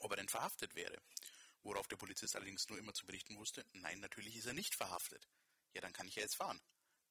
[0.00, 1.00] Ob er denn verhaftet wäre.
[1.62, 5.26] Worauf der Polizist allerdings nur immer zu berichten wusste, nein, natürlich ist er nicht verhaftet.
[5.72, 6.60] Ja, dann kann ich ja jetzt fahren.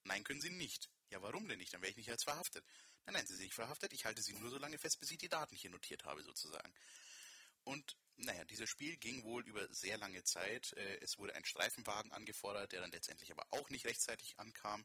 [0.04, 0.90] Nein, können Sie nicht.
[1.14, 1.72] Ja, warum denn nicht?
[1.72, 2.66] Dann wäre ich nicht als verhaftet.
[3.06, 3.94] Nein, nein, Sie sind nicht verhaftet.
[3.94, 6.74] Ich halte Sie nur so lange fest, bis ich die Daten hier notiert habe, sozusagen.
[7.66, 10.74] Und naja, dieses Spiel ging wohl über sehr lange Zeit.
[10.74, 14.84] Äh, es wurde ein Streifenwagen angefordert, der dann letztendlich aber auch nicht rechtzeitig ankam.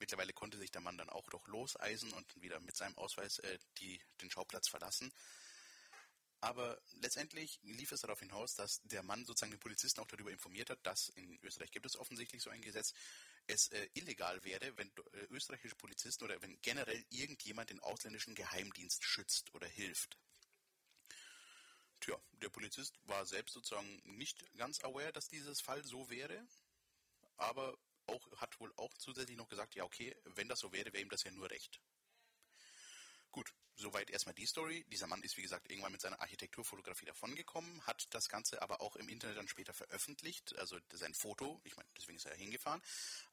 [0.00, 3.58] Mittlerweile konnte sich der Mann dann auch doch loseisen und wieder mit seinem Ausweis äh,
[3.78, 5.12] die, den Schauplatz verlassen.
[6.40, 10.70] Aber letztendlich lief es darauf hinaus, dass der Mann sozusagen den Polizisten auch darüber informiert
[10.70, 12.92] hat, dass in Österreich gibt es offensichtlich so ein Gesetz,
[13.48, 19.02] es äh, illegal wäre, wenn äh, österreichische Polizisten oder wenn generell irgendjemand den ausländischen Geheimdienst
[19.04, 20.16] schützt oder hilft.
[22.00, 26.46] Tja, der Polizist war selbst sozusagen nicht ganz aware, dass dieses Fall so wäre,
[27.36, 27.76] aber
[28.06, 31.08] auch, hat wohl auch zusätzlich noch gesagt, ja okay, wenn das so wäre, wäre ihm
[31.08, 31.80] das ja nur recht.
[33.32, 34.84] Gut, soweit erstmal die Story.
[34.90, 38.96] Dieser Mann ist, wie gesagt, irgendwann mit seiner Architekturfotografie davongekommen, hat das Ganze aber auch
[38.96, 42.82] im Internet dann später veröffentlicht, also sein Foto, ich meine, deswegen ist er hingefahren,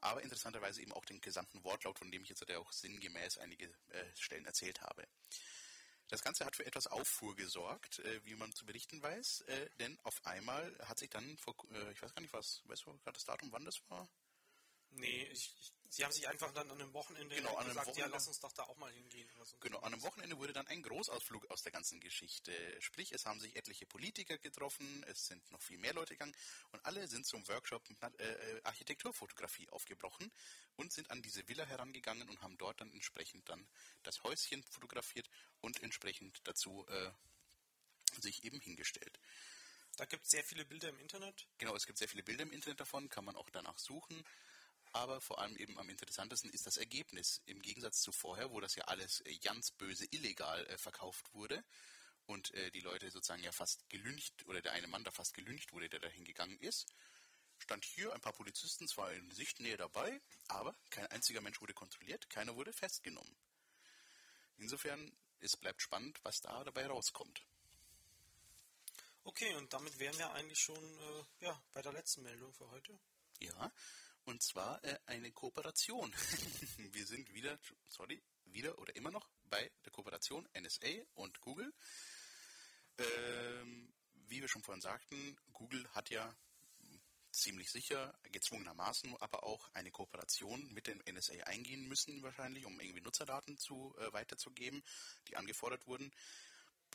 [0.01, 4.05] aber interessanterweise eben auch den gesamten Wortlaut, von dem ich jetzt auch sinngemäß einige äh,
[4.15, 5.07] Stellen erzählt habe.
[6.09, 9.97] Das Ganze hat für etwas Auffuhr gesorgt, äh, wie man zu berichten weiß, äh, denn
[10.03, 13.13] auf einmal hat sich dann vor, äh, ich weiß gar nicht was, weißt du gerade
[13.13, 14.07] das Datum, wann das war?
[14.95, 18.09] Nee, ich, ich, sie haben sich einfach dann an einem Wochenende genau, an gesagt, Wochenende,
[18.09, 19.29] ja, lass uns doch da auch mal hingehen.
[19.43, 19.57] So.
[19.59, 22.51] Genau, an einem Wochenende wurde dann ein Großausflug aus der ganzen Geschichte.
[22.81, 26.35] Sprich, es haben sich etliche Politiker getroffen, es sind noch viel mehr Leute gegangen
[26.71, 27.83] und alle sind zum Workshop
[28.17, 30.31] äh, Architekturfotografie aufgebrochen
[30.75, 33.67] und sind an diese Villa herangegangen und haben dort dann entsprechend dann
[34.03, 35.29] das Häuschen fotografiert
[35.61, 37.11] und entsprechend dazu äh,
[38.21, 39.19] sich eben hingestellt.
[39.97, 41.47] Da gibt es sehr viele Bilder im Internet.
[41.57, 44.25] Genau, es gibt sehr viele Bilder im Internet davon, kann man auch danach suchen.
[44.95, 47.41] Aber vor allem eben am interessantesten ist das Ergebnis.
[47.47, 51.65] Im Gegensatz zu vorher, wo das ja alles äh, ganz böse illegal äh, verkauft wurde
[52.27, 55.73] und äh, die Leute sozusagen ja fast gelüncht oder der eine Mann da fast gelüncht
[55.73, 56.93] wurde, der da hingegangen ist,
[57.57, 62.29] stand hier ein paar Polizisten zwar in Sichtnähe dabei, aber kein einziger Mensch wurde kontrolliert,
[62.29, 63.35] keiner wurde festgenommen.
[64.59, 67.43] Insofern, es bleibt spannend, was da dabei rauskommt.
[69.25, 72.97] Okay, und damit wären wir eigentlich schon äh, ja, bei der letzten Meldung für heute.
[73.41, 73.73] Ja,
[74.26, 76.11] und zwar äh, eine Kooperation.
[76.91, 77.57] wir sind wieder,
[77.88, 81.73] sorry, wieder oder immer noch bei der Kooperation NSA und Google.
[82.97, 83.93] Ähm,
[84.28, 86.36] wie wir schon vorhin sagten, Google hat ja
[87.32, 93.01] ziemlich sicher, gezwungenermaßen, aber auch eine Kooperation mit dem NSA eingehen müssen wahrscheinlich, um irgendwie
[93.01, 94.84] Nutzerdaten zu äh, weiterzugeben,
[95.28, 96.11] die angefordert wurden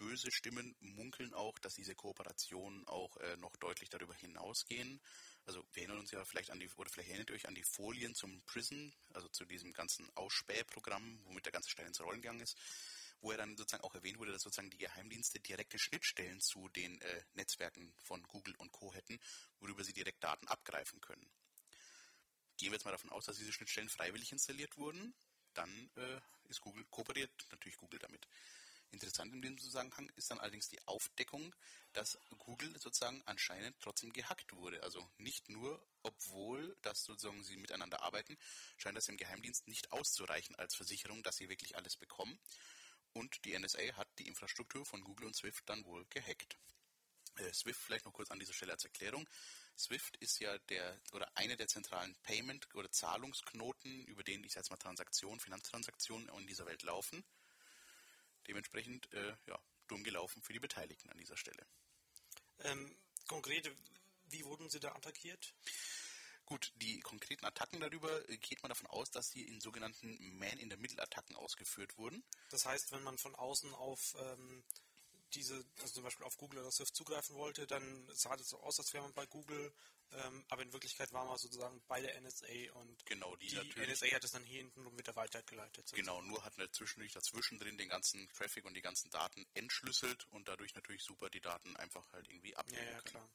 [0.00, 5.00] böse Stimmen munkeln auch, dass diese Kooperationen auch äh, noch deutlich darüber hinausgehen.
[5.50, 7.64] Also wir erinnern uns ja vielleicht an die, oder vielleicht erinnert ihr euch an die
[7.64, 12.38] Folien zum Prison, also zu diesem ganzen Ausspähprogramm, womit der ganze Stein ins Rollen gegangen
[12.38, 12.56] ist,
[13.20, 17.00] wo er dann sozusagen auch erwähnt wurde, dass sozusagen die Geheimdienste direkte Schnittstellen zu den
[17.00, 18.94] äh, Netzwerken von Google und Co.
[18.94, 19.18] hätten,
[19.58, 21.28] worüber sie direkt Daten abgreifen können.
[22.56, 25.12] Gehen wir jetzt mal davon aus, dass diese Schnittstellen freiwillig installiert wurden,
[25.54, 28.24] dann äh, ist Google kooperiert natürlich Google damit.
[28.92, 31.54] Interessant in diesem Zusammenhang ist dann allerdings die Aufdeckung,
[31.92, 34.82] dass Google sozusagen anscheinend trotzdem gehackt wurde.
[34.82, 38.36] Also nicht nur, obwohl das sozusagen sie miteinander arbeiten,
[38.76, 42.38] scheint das im Geheimdienst nicht auszureichen als Versicherung, dass sie wirklich alles bekommen.
[43.12, 46.58] Und die NSA hat die Infrastruktur von Google und Swift dann wohl gehackt.
[47.36, 49.28] Äh, Swift vielleicht noch kurz an dieser Stelle als Erklärung.
[49.76, 54.70] Swift ist ja der oder eine der zentralen Payment- oder Zahlungsknoten, über den ich jetzt
[54.70, 57.24] mal Transaktionen, Finanztransaktionen in dieser Welt laufen.
[58.50, 61.64] Dementsprechend, äh, ja, dumm gelaufen für die Beteiligten an dieser Stelle.
[62.64, 62.96] Ähm,
[63.28, 63.70] konkret,
[64.24, 65.54] wie wurden sie da attackiert?
[66.46, 71.36] Gut, die konkreten Attacken darüber äh, geht man davon aus, dass sie in sogenannten Man-in-the-Middle-Attacken
[71.36, 72.24] ausgeführt wurden.
[72.50, 74.64] Das heißt, wenn man von außen auf ähm,
[75.34, 78.78] diese, also zum Beispiel auf Google oder Swift zugreifen wollte, dann sah das so aus,
[78.78, 79.72] als wäre man bei Google,
[80.12, 84.06] ähm, aber in Wirklichkeit war man sozusagen bei der NSA und genau, die, die NSA
[84.14, 85.88] hat es dann hier hinten wieder weitergeleitet.
[85.88, 86.02] Sozusagen.
[86.02, 90.48] Genau, nur hat natürlich dazwischen drin den ganzen Traffic und die ganzen Daten entschlüsselt und
[90.48, 93.12] dadurch natürlich super die Daten einfach halt irgendwie abnehmen ja, ja, können.
[93.12, 93.30] Klar.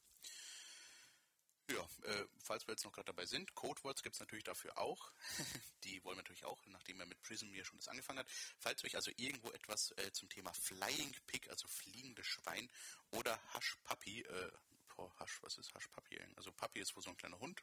[1.68, 5.10] Ja, äh, falls wir jetzt noch gerade dabei sind, Codewords gibt es natürlich dafür auch.
[5.84, 8.30] die wollen wir natürlich auch, nachdem er mit Prism hier schon das angefangen hat.
[8.58, 12.70] Falls euch also irgendwo etwas äh, zum Thema Flying Pig, also fliegendes Schwein
[13.10, 14.52] oder Hush Puppy, äh,
[14.94, 16.20] boah, Hush, was ist Hush Puppy?
[16.36, 17.62] Also Puppy ist wohl so ein kleiner Hund.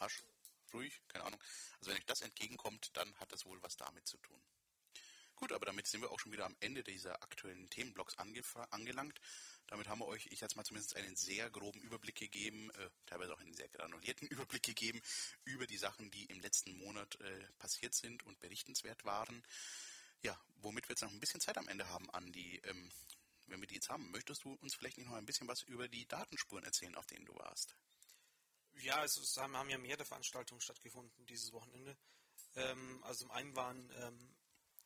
[0.00, 0.24] Hush,
[0.72, 1.42] ruhig, keine Ahnung.
[1.78, 4.42] Also wenn euch das entgegenkommt, dann hat das wohl was damit zu tun.
[5.38, 9.20] Gut, aber damit sind wir auch schon wieder am Ende dieser aktuellen Themenblocks angelangt.
[9.68, 13.34] Damit haben wir euch, ich jetzt mal zumindest einen sehr groben Überblick gegeben, äh, teilweise
[13.34, 15.00] auch einen sehr granulierten Überblick gegeben
[15.44, 19.44] über die Sachen, die im letzten Monat äh, passiert sind und berichtenswert waren.
[20.22, 22.60] Ja, womit wir jetzt noch ein bisschen Zeit am Ende haben, Andi.
[22.64, 22.90] Ähm,
[23.46, 26.08] wenn wir die jetzt haben, möchtest du uns vielleicht noch ein bisschen was über die
[26.08, 27.76] Datenspuren erzählen, auf denen du warst?
[28.72, 31.96] Ja, also es haben, haben ja mehrere Veranstaltungen stattgefunden dieses Wochenende.
[32.56, 34.37] Ähm, also zum einen waren ähm,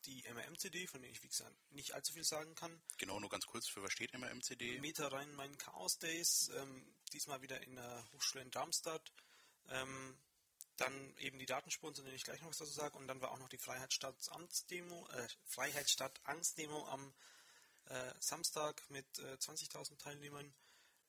[0.05, 2.81] die MRM-CD, von der ich wie gesagt nicht allzu viel sagen kann.
[2.97, 4.79] Genau, nur ganz kurz, für was steht MRM-CD?
[4.79, 9.11] Meter rein mein Chaos Days, ähm, diesmal wieder in der Hochschule in Darmstadt.
[9.69, 10.17] Ähm,
[10.77, 12.97] dann eben die Datenspuren, zu denen ich gleich noch was dazu sage.
[12.97, 17.13] Und dann war auch noch die Freiheitsstadt Amtsdemo, äh, Freiheitsstadt Angstdemo am
[17.85, 20.53] äh, Samstag mit äh, 20.000 Teilnehmern.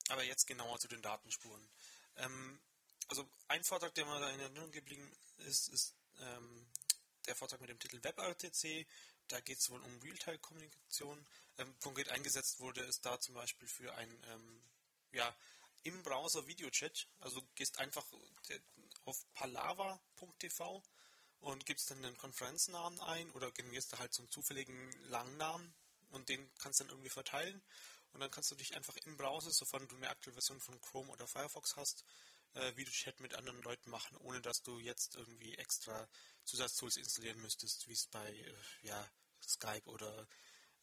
[0.09, 1.67] Aber jetzt genauer zu den Datenspuren.
[2.17, 2.61] Ähm,
[3.09, 6.67] also ein Vortrag, der mir da in Erinnerung geblieben ist, ist ähm,
[7.27, 8.87] der Vortrag mit dem Titel WebRTC.
[9.29, 11.27] Da geht es wohl um Realtime-Kommunikation.
[11.59, 14.63] Ähm, konkret eingesetzt wurde es da zum Beispiel für ein ähm,
[15.13, 15.35] ja,
[15.83, 17.09] im Browser Videochat.
[17.21, 18.05] Also gehst einfach
[19.05, 20.83] auf palava.tv
[21.41, 25.75] und gibst dann den Konferenznamen ein oder generierst da halt so einen zufälligen Langnamen
[26.11, 27.63] und den kannst du dann irgendwie verteilen.
[28.13, 31.11] Und dann kannst du dich einfach im Browser, sofern du eine aktuelle Version von Chrome
[31.11, 32.05] oder Firefox hast,
[32.55, 36.09] äh, Videochat mit anderen Leuten machen, ohne dass du jetzt irgendwie extra
[36.45, 39.11] Zusatztools installieren müsstest, wie es bei äh, ja,
[39.43, 40.27] Skype oder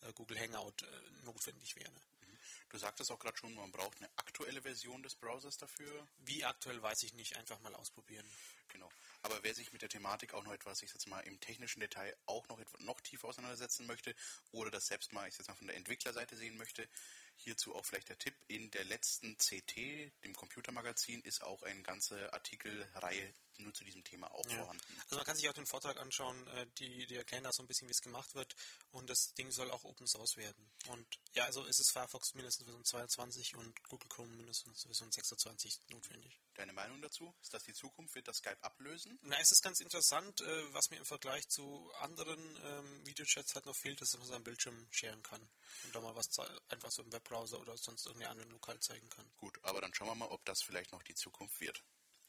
[0.02, 1.92] äh, Google Hangout äh, notwendig wäre.
[1.92, 2.40] Mhm.
[2.70, 6.08] Du sagtest auch gerade schon, man braucht eine aktuelle Version des Browsers dafür.
[6.20, 8.30] Wie aktuell weiß ich nicht, einfach mal ausprobieren.
[8.72, 8.90] Genau.
[9.22, 12.16] Aber wer sich mit der Thematik auch noch etwas, ich sag mal, im technischen Detail
[12.26, 14.16] auch noch etwas, noch tiefer auseinandersetzen möchte
[14.52, 16.88] oder das selbst mal, ich jetzt mal von der Entwicklerseite sehen möchte,
[17.36, 18.36] hierzu auch vielleicht der Tipp.
[18.48, 19.76] In der letzten CT,
[20.24, 24.58] dem Computermagazin, ist auch eine ganze Artikelreihe nur zu diesem Thema auch ja.
[24.58, 24.84] vorhanden.
[25.04, 27.68] Also man kann sich auch den Vortrag anschauen, äh, die, die erklären da so ein
[27.68, 28.56] bisschen, wie es gemacht wird
[28.92, 30.72] und das Ding soll auch Open Source werden.
[30.88, 35.80] Und ja, also ist es Firefox mindestens Version 22 und Google Chrome mindestens Version 26
[35.90, 36.40] notwendig.
[36.56, 37.34] Deine Meinung dazu?
[37.42, 38.16] Ist das die Zukunft?
[38.16, 39.18] Wird das Skype ablösen?
[39.24, 43.66] Na, es ist ganz interessant, äh, was mir im Vergleich zu anderen ähm, Videochats halt
[43.66, 45.42] noch fehlt, ist, dass man seinen Bildschirm scheren kann
[45.84, 46.30] und da mal was
[46.70, 49.30] einfach so im Webbrowser oder sonst irgendeinen anderen lokal zeigen kann.
[49.38, 51.84] Gut, aber dann schauen wir mal, ob das vielleicht noch die Zukunft wird.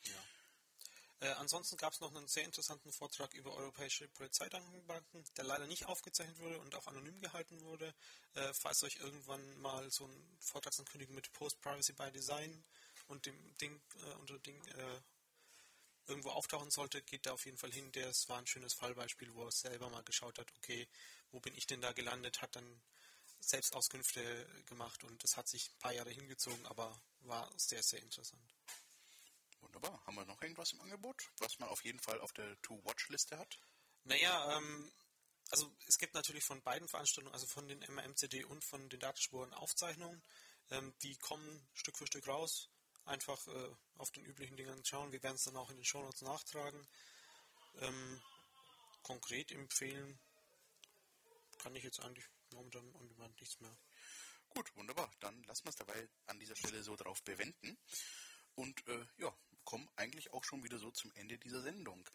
[0.04, 0.24] Ja.
[1.22, 5.86] Äh, ansonsten gab es noch einen sehr interessanten Vortrag über europäische Polizeidatenbanken, der leider nicht
[5.86, 7.94] aufgezeichnet wurde und auch anonym gehalten wurde.
[8.34, 12.64] Äh, falls euch irgendwann mal so ein Vortragsankündigung mit Post Privacy by Design
[13.06, 15.00] und dem Ding äh, unter Ding äh,
[16.06, 17.90] irgendwo auftauchen sollte, geht da auf jeden Fall hin.
[17.92, 20.88] Das war ein schönes Fallbeispiel, wo er selber mal geschaut hat, okay,
[21.30, 22.82] wo bin ich denn da gelandet, hat dann
[23.40, 28.00] selbst Auskünfte gemacht und das hat sich ein paar Jahre hingezogen, aber war sehr, sehr
[28.00, 28.42] interessant.
[29.60, 30.04] Wunderbar.
[30.06, 33.58] Haben wir noch irgendwas im Angebot, was man auf jeden Fall auf der To-Watch-Liste hat?
[34.04, 34.92] Naja, ähm,
[35.50, 39.52] also es gibt natürlich von beiden Veranstaltungen, also von den MRMCD und von den Datenspuren
[39.54, 40.22] Aufzeichnungen.
[40.70, 42.68] Ähm, die kommen Stück für Stück raus.
[43.04, 45.12] Einfach äh, auf den üblichen Dingen schauen.
[45.12, 46.86] Wir werden es dann auch in den Shownotes nachtragen.
[47.80, 48.22] Ähm,
[49.02, 50.20] konkret empfehlen
[51.58, 53.76] kann ich jetzt eigentlich momentan und nichts mehr.
[54.50, 55.10] Gut, wunderbar.
[55.20, 57.78] Dann lassen wir es dabei an dieser Stelle so drauf bewenden.
[58.54, 59.34] Und äh, ja,
[59.64, 62.06] kommen eigentlich auch schon wieder so zum Ende dieser Sendung.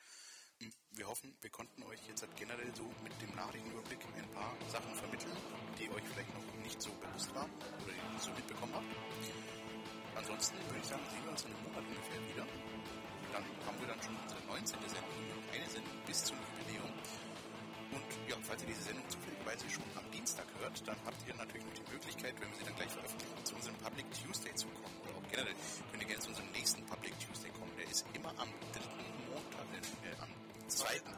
[0.60, 4.56] Hm, wir hoffen, wir konnten euch jetzt halt generell so mit dem Nachrichtenüberblick ein paar
[4.70, 5.36] Sachen vermitteln,
[5.80, 9.57] die euch vielleicht noch nicht so bewusst waren oder die ihr nicht so mitbekommen habt.
[10.18, 12.46] Ansonsten würde ich sagen, sehen wir uns in einem Monat ungefähr wieder.
[13.30, 14.82] Dann haben wir dann schon unsere 19.
[14.90, 15.14] Sendung,
[15.54, 16.90] eine Sendung bis zum Jubiläum.
[17.94, 21.66] Und ja, falls ihr diese Sendung zufälligerweise schon am Dienstag hört, dann habt ihr natürlich
[21.70, 24.98] noch die Möglichkeit, wenn wir sie dann gleich veröffentlichen, zu unserem Public Tuesday zu kommen.
[25.06, 25.56] Oder auch generell
[25.94, 27.72] könnt ihr gerne zu unserem nächsten Public Tuesday kommen.
[27.78, 29.70] Der ist immer am dritten Montag,
[30.02, 30.34] äh, am
[30.66, 31.14] zweiten,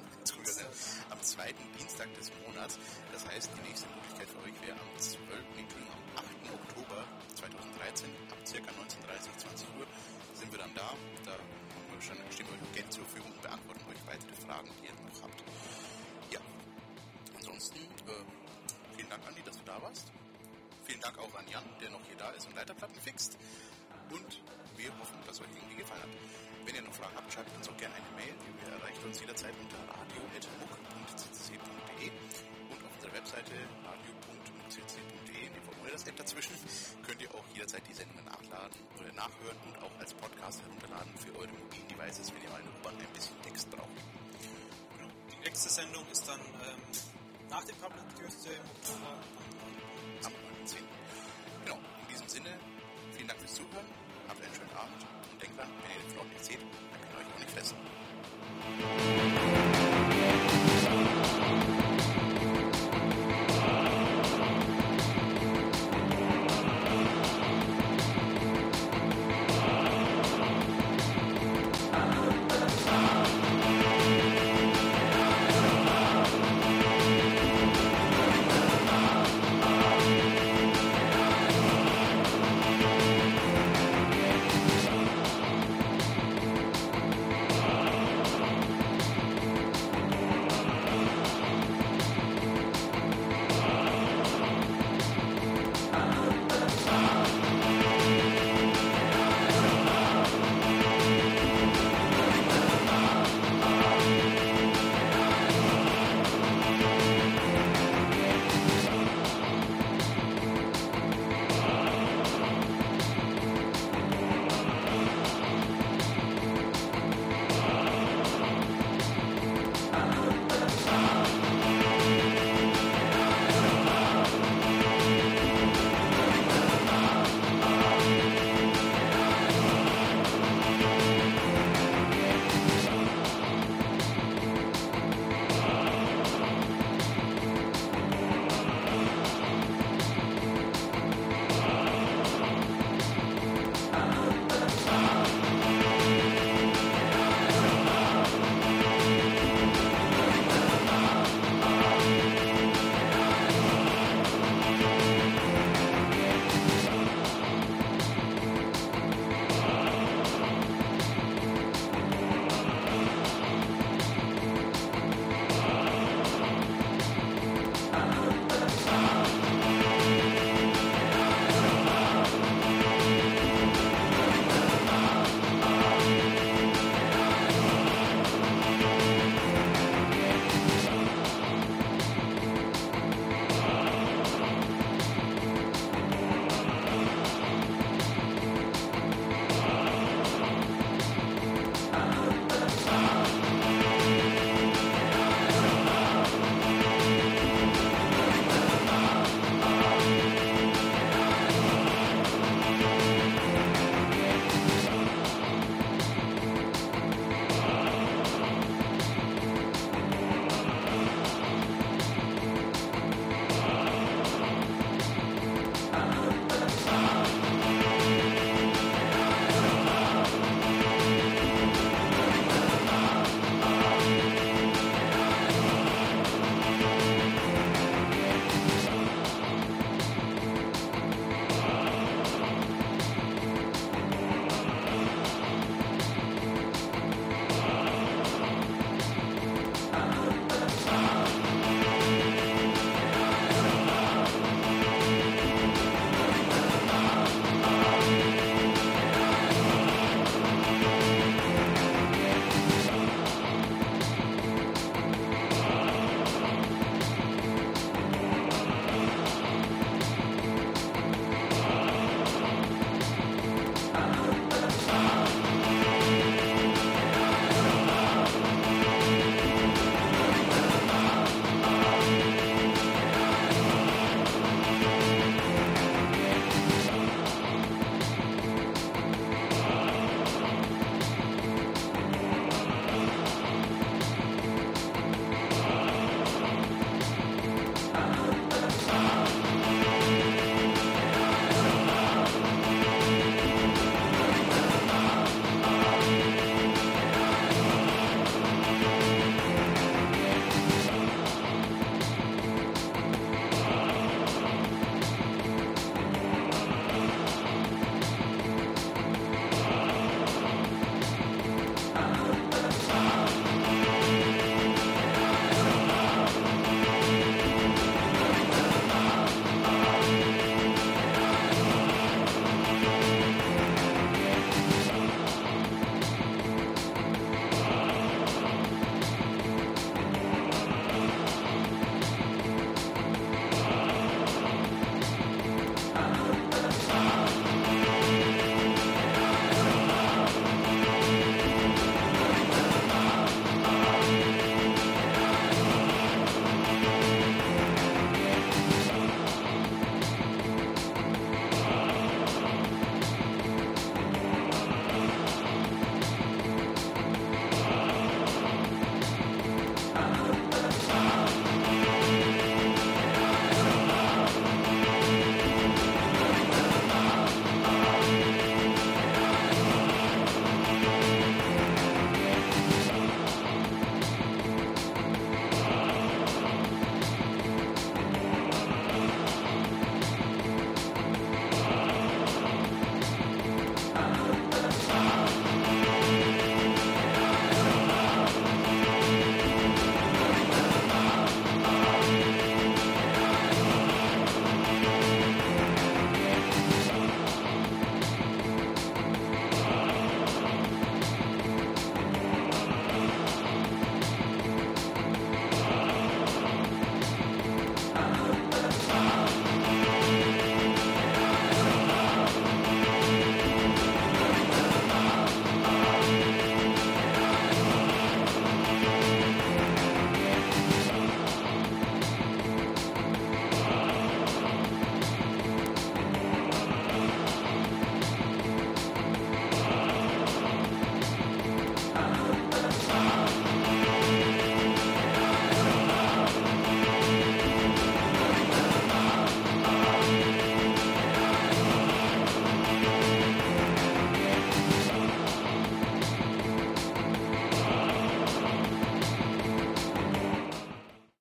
[1.09, 2.77] am zweiten Dienstag des Monats.
[3.13, 5.19] Das heißt, die nächste Möglichkeit für euch wäre am 12.
[5.57, 6.53] Entschuldigung, am 8.
[6.53, 6.99] Oktober
[7.35, 8.57] 2013 ab ca.
[8.57, 9.87] 19.30 20 Uhr
[10.33, 10.93] sind wir dann da.
[11.25, 11.35] Da
[11.99, 15.43] stehen wir euch gerne zur Verfügung und beantworten euch weitere Fragen, die ihr noch habt
[17.59, 20.11] ansonsten äh, vielen Dank, Andi, dass du da warst.
[20.85, 23.37] Vielen Dank auch an Jan, der noch hier da ist und Leiterplatten fixt.
[24.09, 24.41] Und
[24.79, 26.09] wir hoffen, dass euch irgendwie gefallen hat.
[26.65, 28.31] Wenn ihr noch Fragen habt, schreibt uns auch gerne eine Mail.
[28.31, 32.07] Ihr erreicht uns jederzeit unter radio.muck.ccc.de
[32.71, 33.51] und auf unserer Webseite
[33.83, 36.55] radio.ccc.de, die Formel das App dazwischen,
[37.05, 41.35] könnt ihr auch jederzeit die Sendungen nachladen oder nachhören und auch als Podcast herunterladen für
[41.35, 43.99] eure mobilen Devices, wenn ihr mal in der U-Bahn ein bisschen Text braucht.
[44.95, 45.11] Genau.
[45.27, 46.79] Die nächste Sendung ist dann ähm
[47.49, 49.17] nach dem Public Tuesday im Oktober
[50.23, 50.31] am
[50.65, 50.79] 10.
[51.65, 52.59] Genau, in diesem Sinne,
[53.13, 53.85] vielen Dank fürs Zuhören,
[54.29, 55.01] habt einen schönen Abend
[55.31, 57.51] und denkt dran, wenn ihr den Vlog nicht seht, dann könnt ihr euch auch nicht
[57.51, 57.77] fressen.